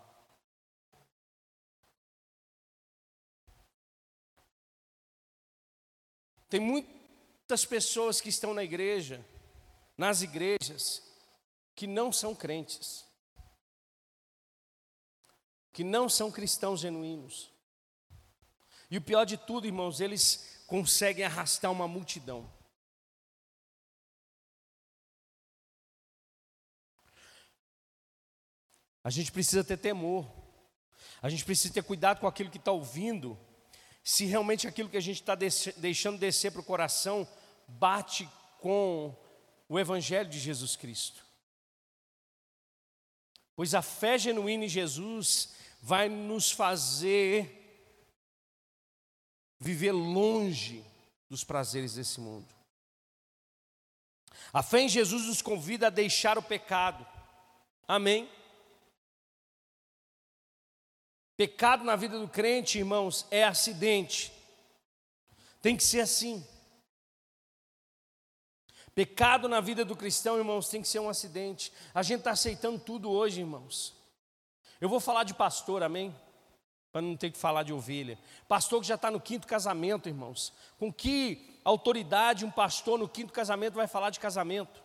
[6.49, 9.25] Tem muitas pessoas que estão na igreja,
[9.97, 11.01] nas igrejas,
[11.77, 13.09] que não são crentes,
[15.73, 17.51] que não são cristãos genuínos.
[18.91, 22.51] E o pior de tudo, irmãos, eles conseguem arrastar uma multidão.
[29.03, 30.31] A gente precisa ter temor,
[31.23, 33.39] a gente precisa ter cuidado com aquilo que está ouvindo,
[34.03, 37.27] se realmente aquilo que a gente está deixando descer para o coração
[37.67, 39.17] bate com
[39.69, 41.25] o Evangelho de Jesus Cristo.
[43.61, 45.51] Pois a fé genuína em Jesus
[45.83, 47.93] vai nos fazer
[49.59, 50.83] viver longe
[51.29, 52.49] dos prazeres desse mundo.
[54.51, 57.07] A fé em Jesus nos convida a deixar o pecado.
[57.87, 58.31] Amém?
[61.37, 64.33] Pecado na vida do crente, irmãos, é acidente.
[65.61, 66.43] Tem que ser assim.
[69.01, 71.73] Pecado na vida do cristão, irmãos, tem que ser um acidente.
[71.95, 73.97] A gente está aceitando tudo hoje, irmãos.
[74.79, 76.15] Eu vou falar de pastor, amém?
[76.93, 78.19] Para não ter que falar de ovelha.
[78.47, 80.53] Pastor que já está no quinto casamento, irmãos.
[80.79, 84.83] Com que autoridade um pastor no quinto casamento vai falar de casamento?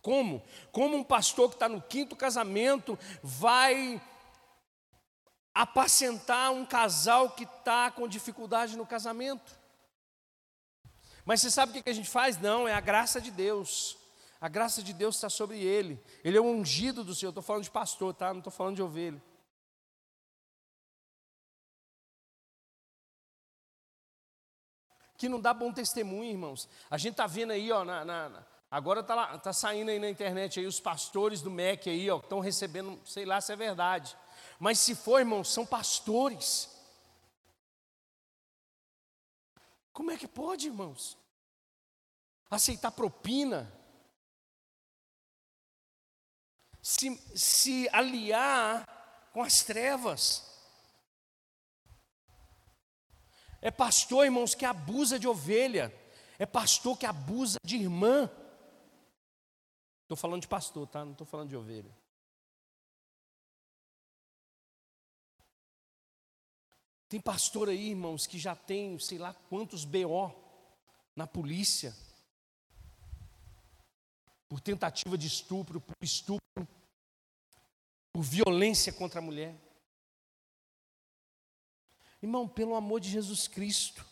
[0.00, 0.42] Como?
[0.72, 4.00] Como um pastor que está no quinto casamento vai
[5.52, 9.65] apacentar um casal que está com dificuldade no casamento.
[11.26, 12.38] Mas você sabe o que a gente faz?
[12.38, 13.98] Não, é a graça de Deus.
[14.40, 16.02] A graça de Deus está sobre ele.
[16.24, 17.30] Ele é o ungido do Senhor.
[17.30, 18.32] Estou falando de pastor, tá?
[18.32, 19.22] Não estou falando de ovelha.
[25.18, 26.66] Que não dá bom testemunho, irmãos.
[26.90, 30.60] A gente está vendo aí, ó, na, na, agora está tá saindo aí na internet
[30.60, 34.16] aí os pastores do MEC aí, ó, estão recebendo, sei lá se é verdade
[34.58, 36.70] mas se for, irmãos, são pastores.
[39.96, 41.16] Como é que pode, irmãos?
[42.50, 43.72] Aceitar propina?
[46.82, 48.84] Se, se aliar
[49.32, 50.44] com as trevas?
[53.62, 55.90] É pastor, irmãos, que abusa de ovelha.
[56.38, 58.30] É pastor que abusa de irmã.
[60.02, 61.06] Estou falando de pastor, tá?
[61.06, 61.96] Não estou falando de ovelha.
[67.08, 70.34] Tem pastor aí, irmãos, que já tem, sei lá quantos BO
[71.14, 71.96] na polícia.
[74.48, 76.68] Por tentativa de estupro, por estupro,
[78.12, 79.54] por violência contra a mulher.
[82.20, 84.04] Irmão, pelo amor de Jesus Cristo.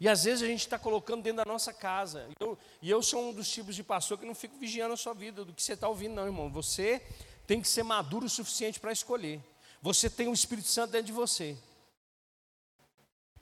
[0.00, 2.28] E às vezes a gente está colocando dentro da nossa casa.
[2.40, 5.14] Eu, e eu sou um dos tipos de pastor que não fico vigiando a sua
[5.14, 6.50] vida, do que você está ouvindo, não, irmão.
[6.50, 7.00] Você
[7.46, 9.40] tem que ser maduro o suficiente para escolher.
[9.80, 11.56] Você tem o Espírito Santo dentro de você.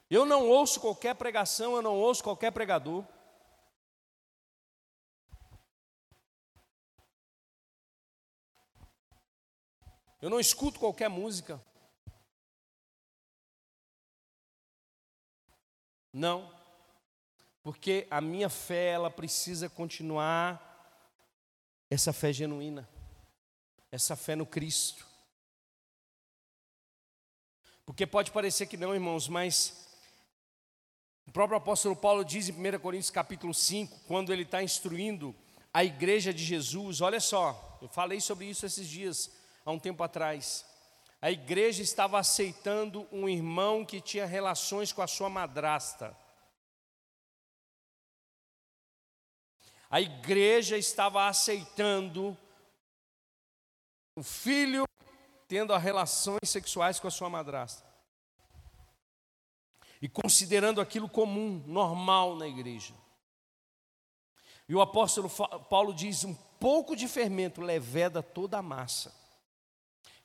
[0.09, 3.05] Eu não ouço qualquer pregação, eu não ouço qualquer pregador.
[10.23, 11.61] Eu não escuto qualquer música.
[16.13, 16.55] Não.
[17.63, 20.63] Porque a minha fé, ela precisa continuar
[21.91, 22.89] essa fé genuína.
[23.91, 25.07] Essa fé no Cristo.
[27.85, 29.86] Porque pode parecer que não, irmãos, mas
[31.27, 35.35] o próprio apóstolo Paulo diz em 1 Coríntios capítulo 5, quando ele está instruindo
[35.74, 39.31] a igreja de Jesus, olha só, eu falei sobre isso esses dias,
[39.64, 40.64] há um tempo atrás.
[41.20, 46.16] A igreja estava aceitando um irmão que tinha relações com a sua madrasta.
[49.91, 52.37] A igreja estava aceitando
[54.16, 54.85] o filho
[55.49, 57.86] tendo relações sexuais com a sua madrasta
[60.01, 62.94] e considerando aquilo comum, normal na igreja.
[64.68, 65.30] E o apóstolo
[65.70, 69.14] Paulo diz: um pouco de fermento leveda toda a massa.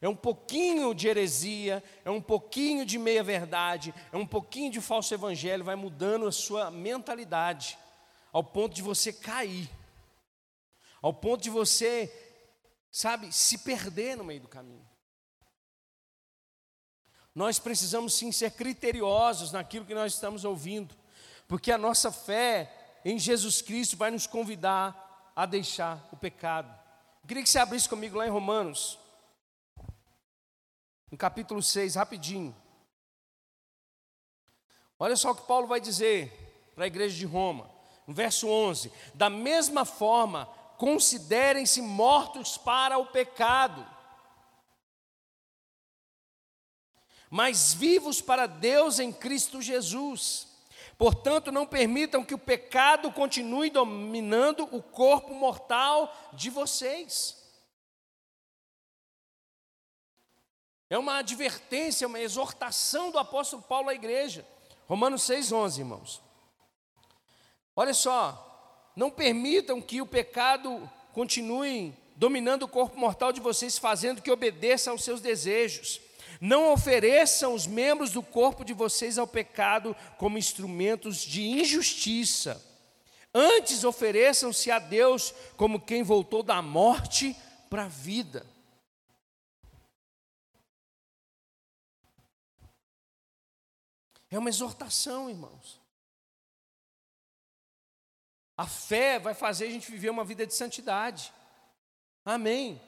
[0.01, 5.13] É um pouquinho de heresia, é um pouquinho de meia-verdade, é um pouquinho de falso
[5.13, 7.77] evangelho, vai mudando a sua mentalidade,
[8.33, 9.69] ao ponto de você cair,
[11.03, 12.11] ao ponto de você,
[12.91, 14.89] sabe, se perder no meio do caminho.
[17.33, 20.95] Nós precisamos sim ser criteriosos naquilo que nós estamos ouvindo,
[21.47, 26.69] porque a nossa fé em Jesus Cristo vai nos convidar a deixar o pecado.
[27.21, 28.99] Eu queria que você abrisse comigo lá em Romanos,
[31.09, 32.55] no capítulo 6, rapidinho.
[34.99, 37.69] Olha só o que Paulo vai dizer para a igreja de Roma,
[38.05, 40.45] no verso 11: Da mesma forma,
[40.77, 43.85] considerem-se mortos para o pecado
[47.31, 50.47] mas vivos para Deus em Cristo Jesus.
[50.97, 57.37] Portanto, não permitam que o pecado continue dominando o corpo mortal de vocês.
[60.89, 64.45] É uma advertência, uma exortação do apóstolo Paulo à igreja.
[64.85, 66.21] Romanos 6,11, irmãos.
[67.73, 74.21] Olha só, não permitam que o pecado continue dominando o corpo mortal de vocês, fazendo
[74.21, 76.01] que obedeça aos seus desejos.
[76.41, 82.59] Não ofereçam os membros do corpo de vocês ao pecado como instrumentos de injustiça.
[83.31, 87.37] Antes ofereçam-se a Deus como quem voltou da morte
[87.69, 88.43] para a vida.
[94.31, 95.79] É uma exortação, irmãos.
[98.57, 101.31] A fé vai fazer a gente viver uma vida de santidade.
[102.25, 102.81] Amém.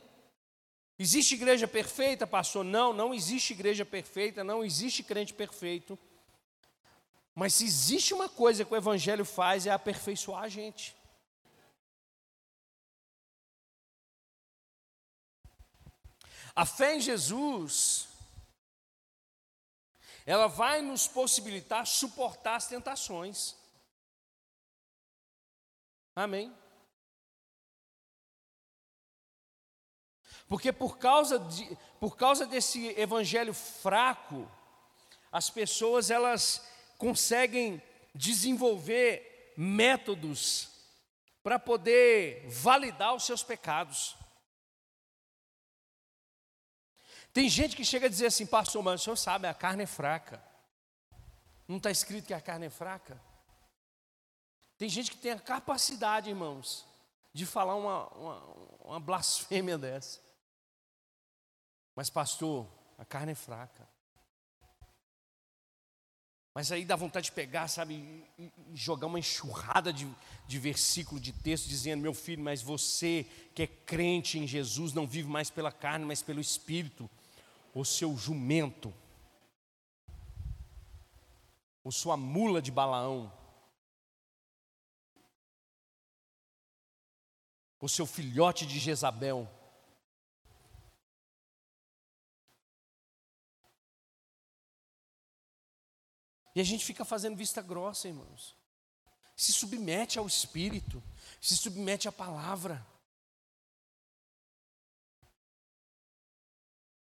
[1.04, 2.64] Existe igreja perfeita, pastor?
[2.64, 6.00] Não, não existe igreja perfeita, não existe crente perfeito.
[7.36, 10.96] Mas se existe uma coisa que o Evangelho faz é aperfeiçoar a gente.
[16.56, 18.08] A fé em Jesus
[20.26, 23.58] ela vai nos possibilitar suportar as tentações.
[26.16, 26.63] Amém?
[30.54, 34.48] Porque por causa, de, por causa desse evangelho fraco,
[35.32, 36.64] as pessoas elas
[36.96, 37.82] conseguem
[38.14, 40.70] desenvolver métodos
[41.42, 44.16] para poder validar os seus pecados.
[47.34, 49.88] Tem gente que chega a dizer assim, pastor, mas o senhor sabe, a carne é
[49.88, 50.40] fraca.
[51.68, 53.20] Não está escrito que a carne é fraca?
[54.78, 56.86] Tem gente que tem a capacidade, irmãos,
[57.34, 58.40] de falar uma, uma,
[58.84, 60.22] uma blasfêmia dessa.
[61.96, 62.68] Mas, pastor,
[62.98, 63.88] a carne é fraca.
[66.56, 67.96] Mas aí dá vontade de pegar, sabe,
[68.38, 70.08] e, jogar uma enxurrada de,
[70.48, 73.26] de versículo, de texto, dizendo: Meu filho, mas você
[73.56, 77.10] que é crente em Jesus não vive mais pela carne, mas pelo Espírito
[77.74, 78.94] o seu jumento,
[81.84, 83.34] ou sua mula de Balaão,
[87.82, 89.50] o seu filhote de Jezabel.
[96.56, 98.56] E a gente fica fazendo vista grossa, irmãos.
[99.36, 101.02] Se submete ao Espírito,
[101.42, 102.86] se submete à palavra.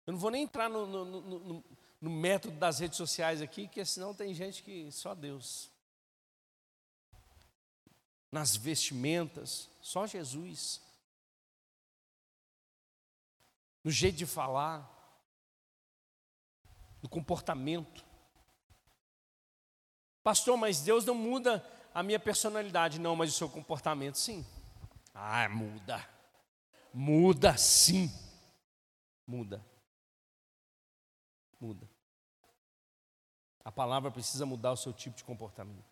[0.06, 1.64] Eu não vou nem entrar no, no, no,
[2.00, 5.70] no método das redes sociais aqui, porque senão tem gente que só Deus.
[8.32, 10.82] Nas vestimentas, só Jesus.
[13.84, 14.94] No jeito de falar,
[17.02, 18.07] no comportamento.
[20.28, 24.46] Pastor, mas Deus não muda a minha personalidade, não, mas o seu comportamento, sim.
[25.14, 26.06] Ah, muda.
[26.94, 28.12] Muda sim.
[29.26, 29.64] Muda
[31.60, 31.90] muda.
[33.64, 35.86] A palavra precisa mudar o seu tipo de comportamento.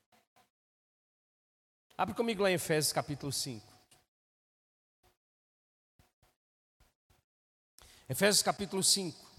[1.97, 3.65] Abre comigo lá em Efésios capítulo 5.
[8.07, 9.34] Efésios capítulo 5.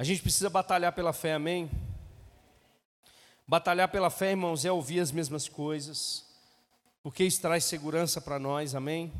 [0.00, 1.70] A gente precisa batalhar pela fé, amém?
[3.46, 6.24] Batalhar pela fé, irmãos, é ouvir as mesmas coisas,
[7.02, 9.12] porque isso traz segurança para nós, amém?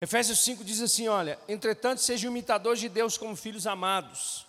[0.00, 4.48] Efésios 5 diz assim: olha, entretanto, sejam imitadores de Deus como filhos amados.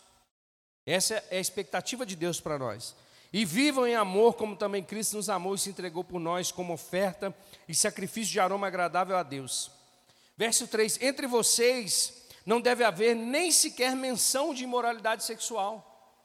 [0.83, 2.95] Essa é a expectativa de Deus para nós.
[3.31, 6.73] E vivam em amor, como também Cristo nos amou e se entregou por nós como
[6.73, 7.31] oferta
[7.67, 9.79] e sacrifício de aroma agradável a Deus.
[10.41, 16.19] Verso 3: Entre vocês não deve haver nem sequer menção de imoralidade sexual,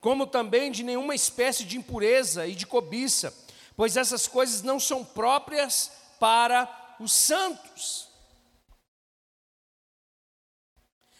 [0.00, 3.30] como também de nenhuma espécie de impureza e de cobiça,
[3.76, 8.08] pois essas coisas não são próprias para os santos.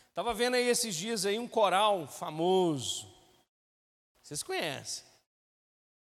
[0.09, 3.07] Estava vendo aí esses dias aí um coral famoso.
[4.23, 5.05] Vocês conhecem.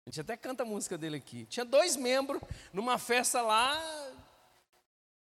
[0.07, 1.45] A gente até canta a música dele aqui.
[1.45, 2.41] Tinha dois membros
[2.73, 3.79] numa festa lá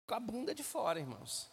[0.06, 1.50] com a bunda de fora, irmãos.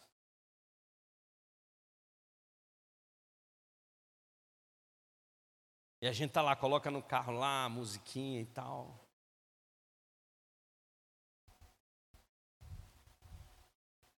[6.01, 8.99] E a gente tá lá, coloca no carro lá, musiquinha e tal.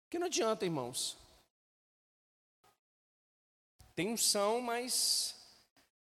[0.08, 1.18] Que não adianta, irmãos.
[3.94, 5.34] Tem unção, mas.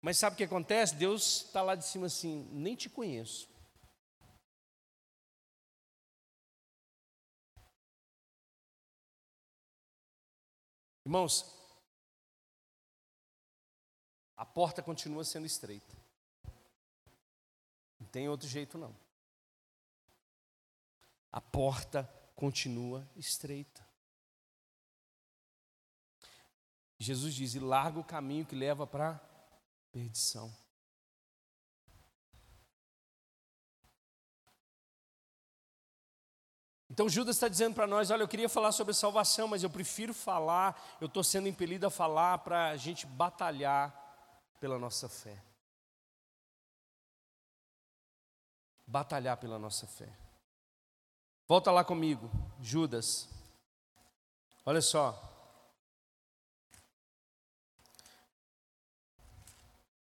[0.01, 0.95] Mas sabe o que acontece?
[0.95, 3.49] Deus está lá de cima assim, nem te conheço.
[11.07, 11.45] Irmãos,
[14.35, 15.95] a porta continua sendo estreita.
[17.97, 18.93] Não tem outro jeito não.
[21.31, 22.03] A porta
[22.35, 23.87] continua estreita.
[26.99, 29.19] Jesus diz: e larga o caminho que leva para a
[29.93, 30.53] perdição.
[36.97, 40.15] Então Judas está dizendo para nós: olha, eu queria falar sobre salvação, mas eu prefiro
[40.15, 43.93] falar, eu estou sendo impelido a falar para a gente batalhar
[44.59, 45.39] pela nossa fé.
[48.87, 50.11] Batalhar pela nossa fé.
[51.47, 53.29] Volta lá comigo, Judas.
[54.65, 55.21] Olha só.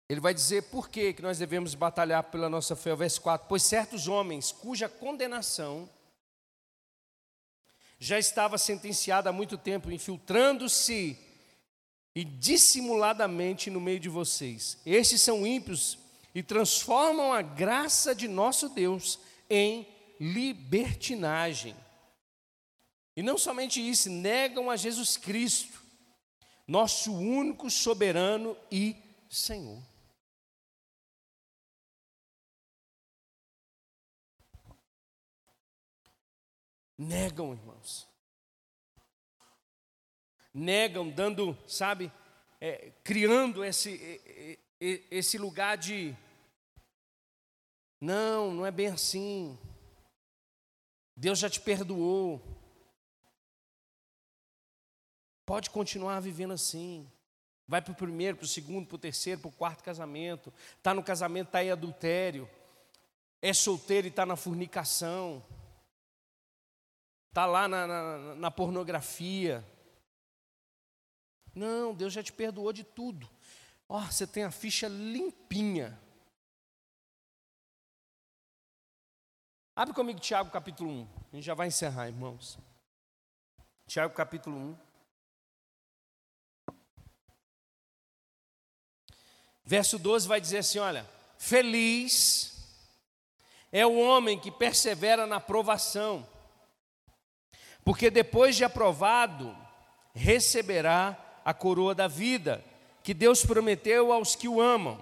[0.08, 2.92] Ele vai dizer por que, nós devemos batalhar pela nossa fé.
[2.92, 5.88] O verso 4: Pois certos homens cuja condenação
[8.02, 11.16] já estava sentenciada há muito tempo, infiltrando-se
[12.16, 14.76] e dissimuladamente no meio de vocês.
[14.84, 15.96] Estes são ímpios
[16.34, 19.86] e transformam a graça de nosso Deus em
[20.18, 21.76] libertinagem.
[23.16, 25.80] E não somente isso, negam a Jesus Cristo,
[26.66, 28.96] nosso único soberano e
[29.30, 29.80] Senhor.
[36.98, 37.71] Negam, irmãos.
[40.54, 42.12] Negam, dando, sabe,
[42.60, 46.14] é, criando esse, esse lugar de.
[48.00, 49.58] Não, não é bem assim.
[51.16, 52.42] Deus já te perdoou.
[55.46, 57.10] Pode continuar vivendo assim.
[57.66, 60.52] Vai para o primeiro, para o segundo, para o terceiro, para o quarto casamento.
[60.76, 62.48] Está no casamento, está em adultério.
[63.40, 65.42] É solteiro e está na fornicação
[67.32, 69.64] está lá na, na, na pornografia.
[71.54, 73.28] Não, Deus já te perdoou de tudo.
[73.88, 75.98] Ó, oh, você tem a ficha limpinha.
[79.74, 81.08] Abre comigo Tiago capítulo 1.
[81.32, 82.58] A gente já vai encerrar, irmãos.
[83.86, 84.78] Tiago capítulo 1.
[89.64, 92.50] Verso 12 vai dizer assim: olha, feliz
[93.70, 96.26] é o homem que persevera na provação
[97.84, 99.56] porque depois de aprovado,
[100.14, 102.64] receberá a coroa da vida,
[103.02, 105.00] que Deus prometeu aos que o amam.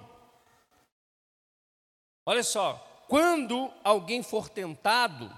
[2.25, 5.31] Olha só, quando alguém for tentado,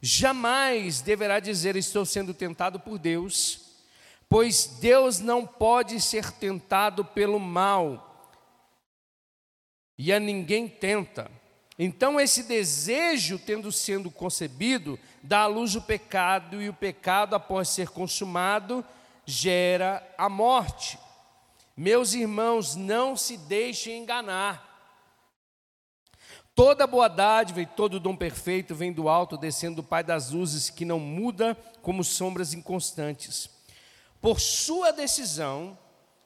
[0.00, 3.60] jamais deverá dizer estou sendo tentado por Deus,
[4.28, 8.32] pois Deus não pode ser tentado pelo mal,
[9.96, 11.30] e a ninguém tenta.
[11.78, 17.68] Então, esse desejo, tendo sido concebido, dá à luz o pecado, e o pecado, após
[17.68, 18.84] ser consumado,
[19.26, 20.98] gera a morte.
[21.76, 24.72] Meus irmãos, não se deixem enganar.
[26.54, 30.70] Toda boa dádiva e todo dom perfeito vem do alto, descendo do Pai das luzes,
[30.70, 33.50] que não muda como sombras inconstantes.
[34.20, 35.76] Por sua decisão,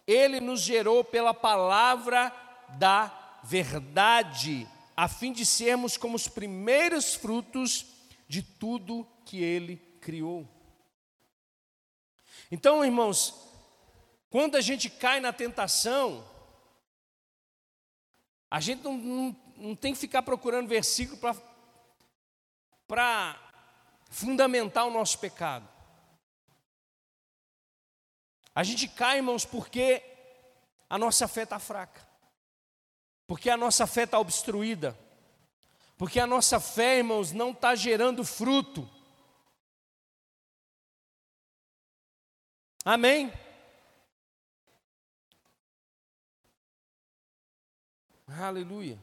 [0.06, 2.30] ele nos gerou pela palavra
[2.78, 7.86] da verdade, a fim de sermos como os primeiros frutos
[8.28, 10.46] de tudo que ele criou.
[12.50, 13.34] Então, irmãos,
[14.30, 16.24] quando a gente cai na tentação,
[18.50, 21.18] a gente não, não, não tem que ficar procurando versículo
[22.86, 23.38] para
[24.10, 25.68] fundamentar o nosso pecado.
[28.54, 30.02] A gente cai, irmãos, porque
[30.88, 32.06] a nossa fé está fraca,
[33.26, 34.98] porque a nossa fé está obstruída.
[35.98, 38.88] Porque a nossa fé, irmãos, não está gerando fruto.
[42.90, 43.30] Amém?
[48.26, 48.98] Aleluia.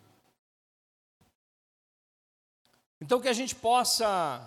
[2.99, 4.41] Então que a gente possa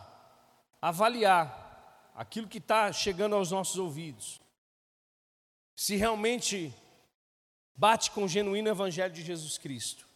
[0.83, 4.41] avaliar aquilo que está chegando aos nossos ouvidos.
[5.77, 6.75] Se realmente
[7.77, 10.09] bate com o genuíno Evangelho de Jesus Cristo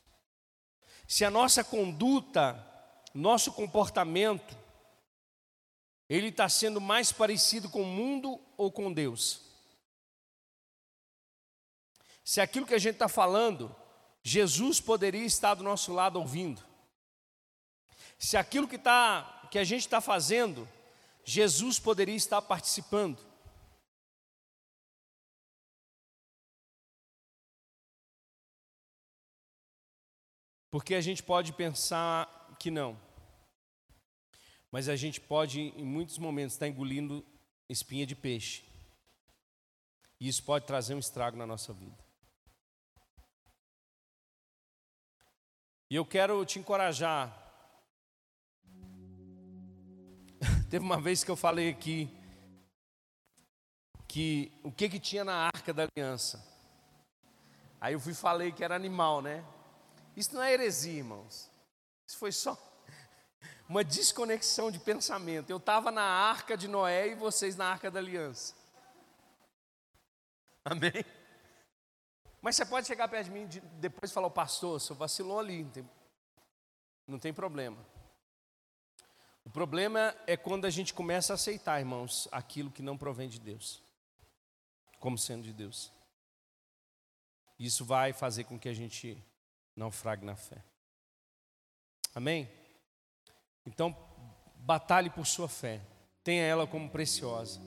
[1.07, 2.67] se a nossa conduta,
[3.13, 4.57] nosso comportamento,
[6.13, 9.41] ele está sendo mais parecido com o mundo ou com Deus.
[12.23, 13.75] Se aquilo que a gente está falando,
[14.23, 16.63] Jesus poderia estar do nosso lado ouvindo.
[18.19, 20.69] Se aquilo que, tá, que a gente está fazendo,
[21.25, 23.19] Jesus poderia estar participando.
[30.71, 33.01] Porque a gente pode pensar que não.
[34.73, 37.23] Mas a gente pode, em muitos momentos, estar engolindo
[37.69, 38.65] espinha de peixe.
[40.19, 42.03] E isso pode trazer um estrago na nossa vida.
[45.91, 47.31] E eu quero te encorajar.
[50.71, 52.09] Teve uma vez que eu falei aqui
[54.09, 56.43] que o que que tinha na arca da aliança.
[57.79, 59.45] Aí eu fui falei que era animal, né?
[60.17, 61.51] Isso não é heresia, irmãos.
[62.07, 62.72] Isso foi só
[63.73, 65.49] uma desconexão de pensamento.
[65.49, 68.55] Eu estava na arca de Noé e vocês na arca da aliança.
[70.63, 71.03] Amém?
[72.43, 73.49] Mas você pode chegar perto de mim
[73.81, 75.91] depois e falar, pastor, você vacilou ali, não tem,
[77.07, 77.79] não tem problema.
[79.43, 83.41] O problema é quando a gente começa a aceitar, irmãos, aquilo que não provém de
[83.41, 83.83] Deus,
[85.01, 85.91] como sendo de Deus.
[87.59, 89.17] Isso vai fazer com que a gente
[89.75, 90.63] naufrague na fé.
[92.15, 92.62] Amém?
[93.67, 93.97] Então,
[94.57, 95.81] batalhe por sua fé.
[96.25, 97.61] Tenha ela como preciosa.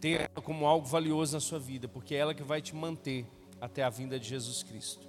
[0.00, 3.26] Tenha ela como algo valioso na sua vida, porque é ela que vai te manter
[3.60, 5.08] até a vinda de Jesus Cristo.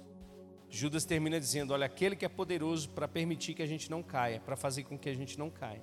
[0.68, 4.40] Judas termina dizendo: Olha, aquele que é poderoso para permitir que a gente não caia,
[4.40, 5.82] para fazer com que a gente não caia.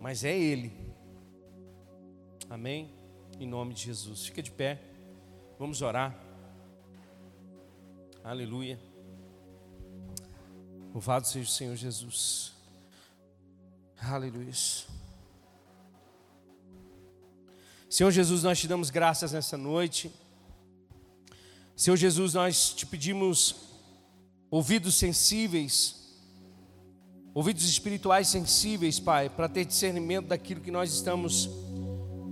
[0.00, 0.72] Mas é Ele.
[2.48, 2.94] Amém?
[3.38, 4.26] Em nome de Jesus.
[4.26, 4.80] Fica de pé.
[5.58, 6.18] Vamos orar.
[8.22, 8.78] Aleluia.
[10.94, 12.52] Louvado seja o Senhor Jesus.
[14.00, 14.52] Aleluia.
[17.90, 20.12] Senhor Jesus, nós te damos graças nessa noite.
[21.74, 23.56] Senhor Jesus, nós te pedimos
[24.48, 26.14] ouvidos sensíveis,
[27.34, 31.50] ouvidos espirituais sensíveis, Pai, para ter discernimento daquilo que nós estamos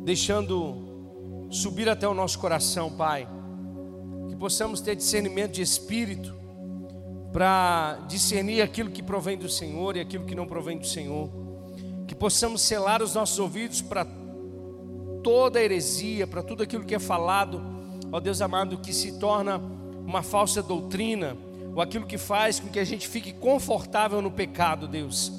[0.05, 3.27] deixando subir até o nosso coração, Pai.
[4.29, 6.42] Que possamos ter discernimento de espírito
[7.33, 11.31] para discernir aquilo que provém do Senhor e aquilo que não provém do Senhor.
[12.07, 14.07] Que possamos selar os nossos ouvidos para
[15.23, 17.63] toda heresia, para tudo aquilo que é falado,
[18.11, 19.59] ó Deus amado, que se torna
[20.05, 21.37] uma falsa doutrina,
[21.75, 25.33] ou aquilo que faz com que a gente fique confortável no pecado, Deus.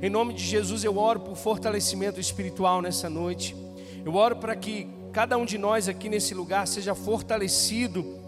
[0.00, 3.56] Em nome de Jesus eu oro por fortalecimento espiritual nessa noite.
[4.04, 8.21] Eu oro para que cada um de nós aqui nesse lugar seja fortalecido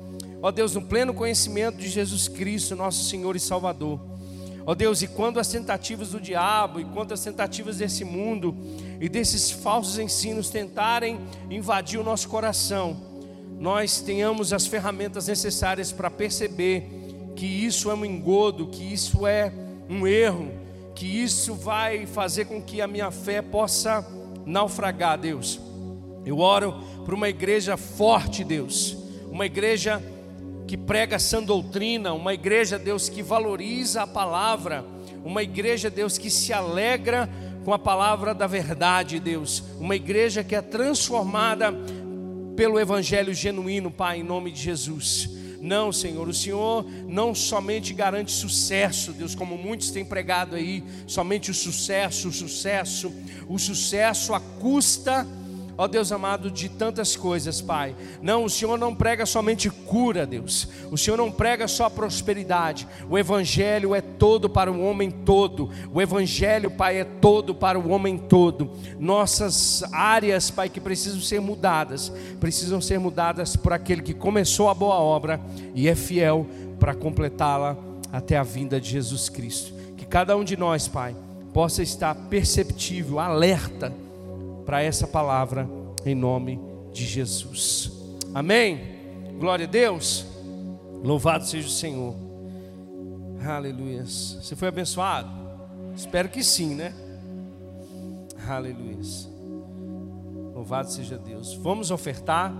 [0.44, 3.98] ó Deus, no pleno conhecimento de Jesus Cristo, nosso Senhor e Salvador.
[4.66, 8.54] Ó Deus, e quando as tentativas do diabo, e quando as tentativas desse mundo
[9.00, 11.18] e desses falsos ensinos tentarem
[11.48, 12.94] invadir o nosso coração,
[13.58, 16.90] nós tenhamos as ferramentas necessárias para perceber
[17.34, 19.50] que isso é um engodo, que isso é
[19.88, 20.52] um erro,
[20.94, 24.06] que isso vai fazer com que a minha fé possa
[24.44, 25.58] naufragar, Deus.
[26.22, 28.94] Eu oro por uma igreja forte, Deus,
[29.30, 30.02] uma igreja
[30.66, 34.84] que prega sã doutrina, uma igreja, Deus, que valoriza a palavra,
[35.24, 37.28] uma igreja, Deus, que se alegra
[37.64, 41.72] com a palavra da verdade, Deus, uma igreja que é transformada
[42.56, 45.30] pelo evangelho genuíno, Pai, em nome de Jesus.
[45.60, 51.50] Não, Senhor, o Senhor não somente garante sucesso, Deus, como muitos têm pregado aí, somente
[51.50, 53.10] o sucesso, o sucesso,
[53.48, 55.26] o sucesso à custa
[55.76, 57.94] ó Deus amado, de tantas coisas, Pai.
[58.22, 60.68] Não, o Senhor não prega somente cura, Deus.
[60.90, 62.86] O Senhor não prega só prosperidade.
[63.08, 65.70] O Evangelho é todo para o homem todo.
[65.92, 68.70] O Evangelho, Pai, é todo para o homem todo.
[68.98, 74.74] Nossas áreas, Pai, que precisam ser mudadas, precisam ser mudadas por aquele que começou a
[74.74, 75.40] boa obra
[75.74, 76.46] e é fiel
[76.78, 77.76] para completá-la
[78.12, 79.72] até a vinda de Jesus Cristo.
[79.96, 81.16] Que cada um de nós, Pai,
[81.52, 83.92] possa estar perceptível, alerta
[84.64, 85.68] para essa palavra
[86.04, 86.60] em nome
[86.92, 87.92] de Jesus.
[88.34, 88.80] Amém.
[89.38, 90.26] Glória a Deus.
[91.02, 92.14] Louvado seja o Senhor.
[93.44, 94.04] Aleluia.
[94.06, 95.28] Você foi abençoado?
[95.94, 96.94] Espero que sim, né?
[98.48, 98.98] Aleluia.
[100.54, 101.54] Louvado seja Deus.
[101.54, 102.52] Vamos ofertar.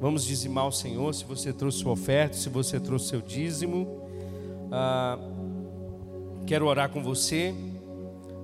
[0.00, 1.14] Vamos dizimar o Senhor.
[1.14, 4.02] Se você trouxe sua oferta, se você trouxe seu dízimo.
[4.70, 5.18] Ah,
[6.46, 7.54] quero orar com você.